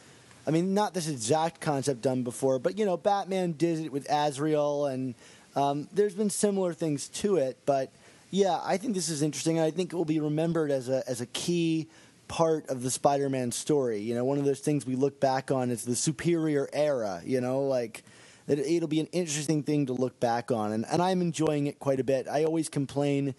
[0.47, 4.07] I mean, not this exact concept done before, but you know, Batman did it with
[4.09, 5.15] Azrael, and
[5.57, 7.59] um, there's been similar things to it.
[7.67, 7.91] But
[8.31, 9.59] yeah, I think this is interesting.
[9.59, 11.89] and I think it will be remembered as a as a key
[12.29, 14.01] part of the Spider-Man story.
[14.01, 17.23] You know, one of those things we look back on is the superior era.
[17.25, 18.03] You know, like
[18.47, 21.79] that it'll be an interesting thing to look back on, and, and I'm enjoying it
[21.79, 22.29] quite a bit.
[22.29, 23.35] I always complain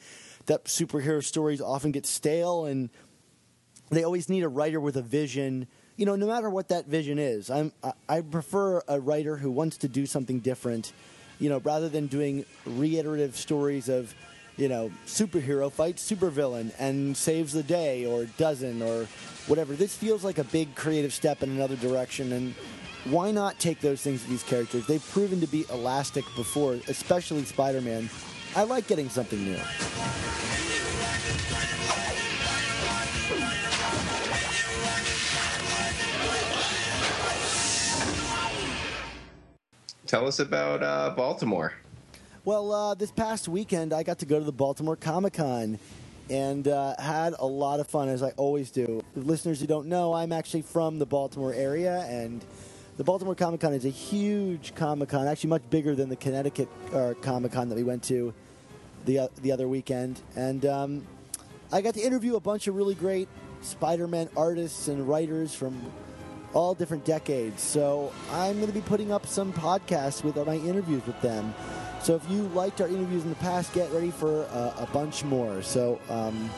[0.47, 2.89] that superhero stories often get stale and
[3.89, 5.67] they always need a writer with a vision.
[5.95, 9.51] You know, no matter what that vision is, I'm I, I prefer a writer who
[9.51, 10.91] wants to do something different.
[11.39, 14.13] You know, rather than doing reiterative stories of,
[14.57, 19.07] you know, superhero fights supervillain and saves the day or doesn't or
[19.45, 19.73] whatever.
[19.73, 22.53] This feels like a big creative step in another direction, and
[23.05, 24.85] why not take those things to these characters?
[24.85, 28.09] They've proven to be elastic before, especially Spider-Man.
[28.55, 29.59] I like getting something new.
[40.07, 41.73] Tell us about uh, Baltimore.
[42.47, 45.77] Well, uh, this past weekend, I got to go to the Baltimore Comic Con
[46.29, 49.03] and uh, had a lot of fun, as I always do.
[49.17, 52.41] Listeners who don't know, I'm actually from the Baltimore area, and
[52.95, 56.69] the Baltimore Comic Con is a huge Comic Con, actually much bigger than the Connecticut
[56.93, 58.33] uh, Comic Con that we went to
[59.03, 60.21] the uh, the other weekend.
[60.37, 61.07] And um,
[61.73, 63.27] I got to interview a bunch of really great
[63.59, 65.81] Spider-Man artists and writers from
[66.53, 67.61] all different decades.
[67.61, 71.53] So I'm going to be putting up some podcasts with my interviews with them.
[72.01, 75.23] So if you liked our interviews in the past, get ready for uh, a bunch
[75.23, 75.61] more.
[75.61, 76.49] So um,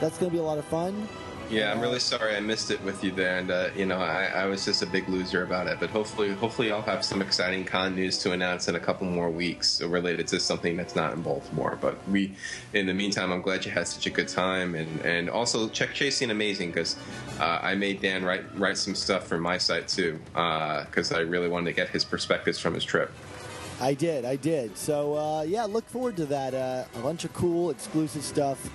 [0.00, 1.08] that's going to be a lot of fun.
[1.48, 4.24] Yeah, I'm really sorry I missed it with you there, and uh, you know I,
[4.34, 5.78] I was just a big loser about it.
[5.78, 9.30] But hopefully, hopefully I'll have some exciting con news to announce in a couple more
[9.30, 11.78] weeks related to something that's not in Baltimore.
[11.80, 12.34] But we,
[12.72, 15.94] in the meantime, I'm glad you had such a good time, and and also check
[15.94, 16.96] Chasing Amazing because
[17.38, 21.48] uh, I made Dan write write some stuff for my site too because I really
[21.48, 23.12] wanted to get his perspectives from his trip.
[23.80, 24.76] I did, I did.
[24.76, 26.54] So uh, yeah, look forward to that.
[26.54, 28.70] Uh, a bunch of cool, exclusive stuff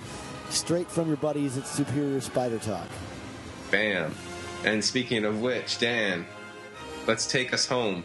[0.50, 2.88] straight from your buddies at Superior Spider Talk.
[3.70, 4.14] Bam.
[4.64, 6.26] And speaking of which, Dan,
[7.06, 8.04] let's take us home.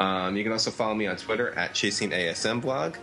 [0.00, 2.96] Um, you can also follow me on Twitter at Chasing ASM blog.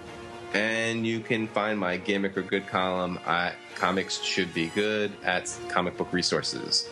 [0.54, 5.54] And you can find my gimmick or good column at Comics Should Be Good at
[5.70, 6.88] Comic Book Resources.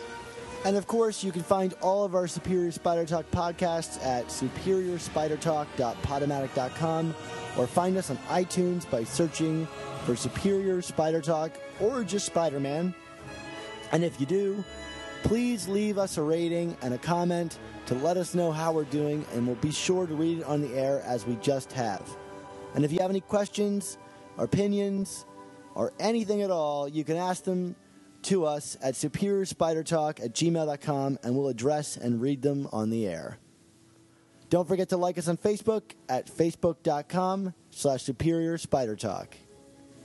[0.64, 7.14] And of course, you can find all of our Superior Spider Talk podcasts at superiorspidertalk.podomatic.com
[7.58, 9.66] or find us on iTunes by searching
[10.04, 11.50] for Superior Spider Talk
[11.80, 12.94] or just Spider Man.
[13.90, 14.62] And if you do,
[15.24, 19.26] please leave us a rating and a comment to let us know how we're doing,
[19.34, 22.08] and we'll be sure to read it on the air as we just have.
[22.74, 23.98] And if you have any questions,
[24.36, 25.26] or opinions,
[25.74, 27.76] or anything at all, you can ask them
[28.22, 33.38] to us at superiorspidertalk at gmail.com, and we'll address and read them on the air.
[34.48, 39.34] Don't forget to like us on Facebook at facebook.com slash superior spider talk.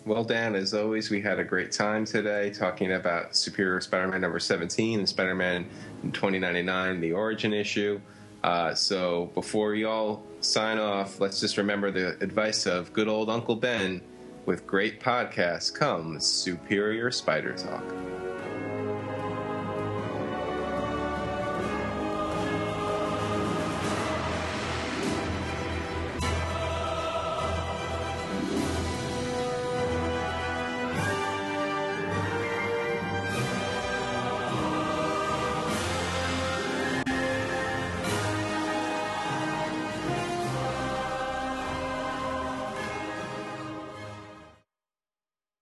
[0.05, 4.21] Well, Dan, as always, we had a great time today talking about Superior Spider Man
[4.21, 5.65] number 17 and Spider Man
[6.13, 7.99] 2099, the origin issue.
[8.41, 13.55] Uh, so before y'all sign off, let's just remember the advice of good old Uncle
[13.55, 14.01] Ben
[14.45, 17.83] with great podcasts comes Superior Spider Talk.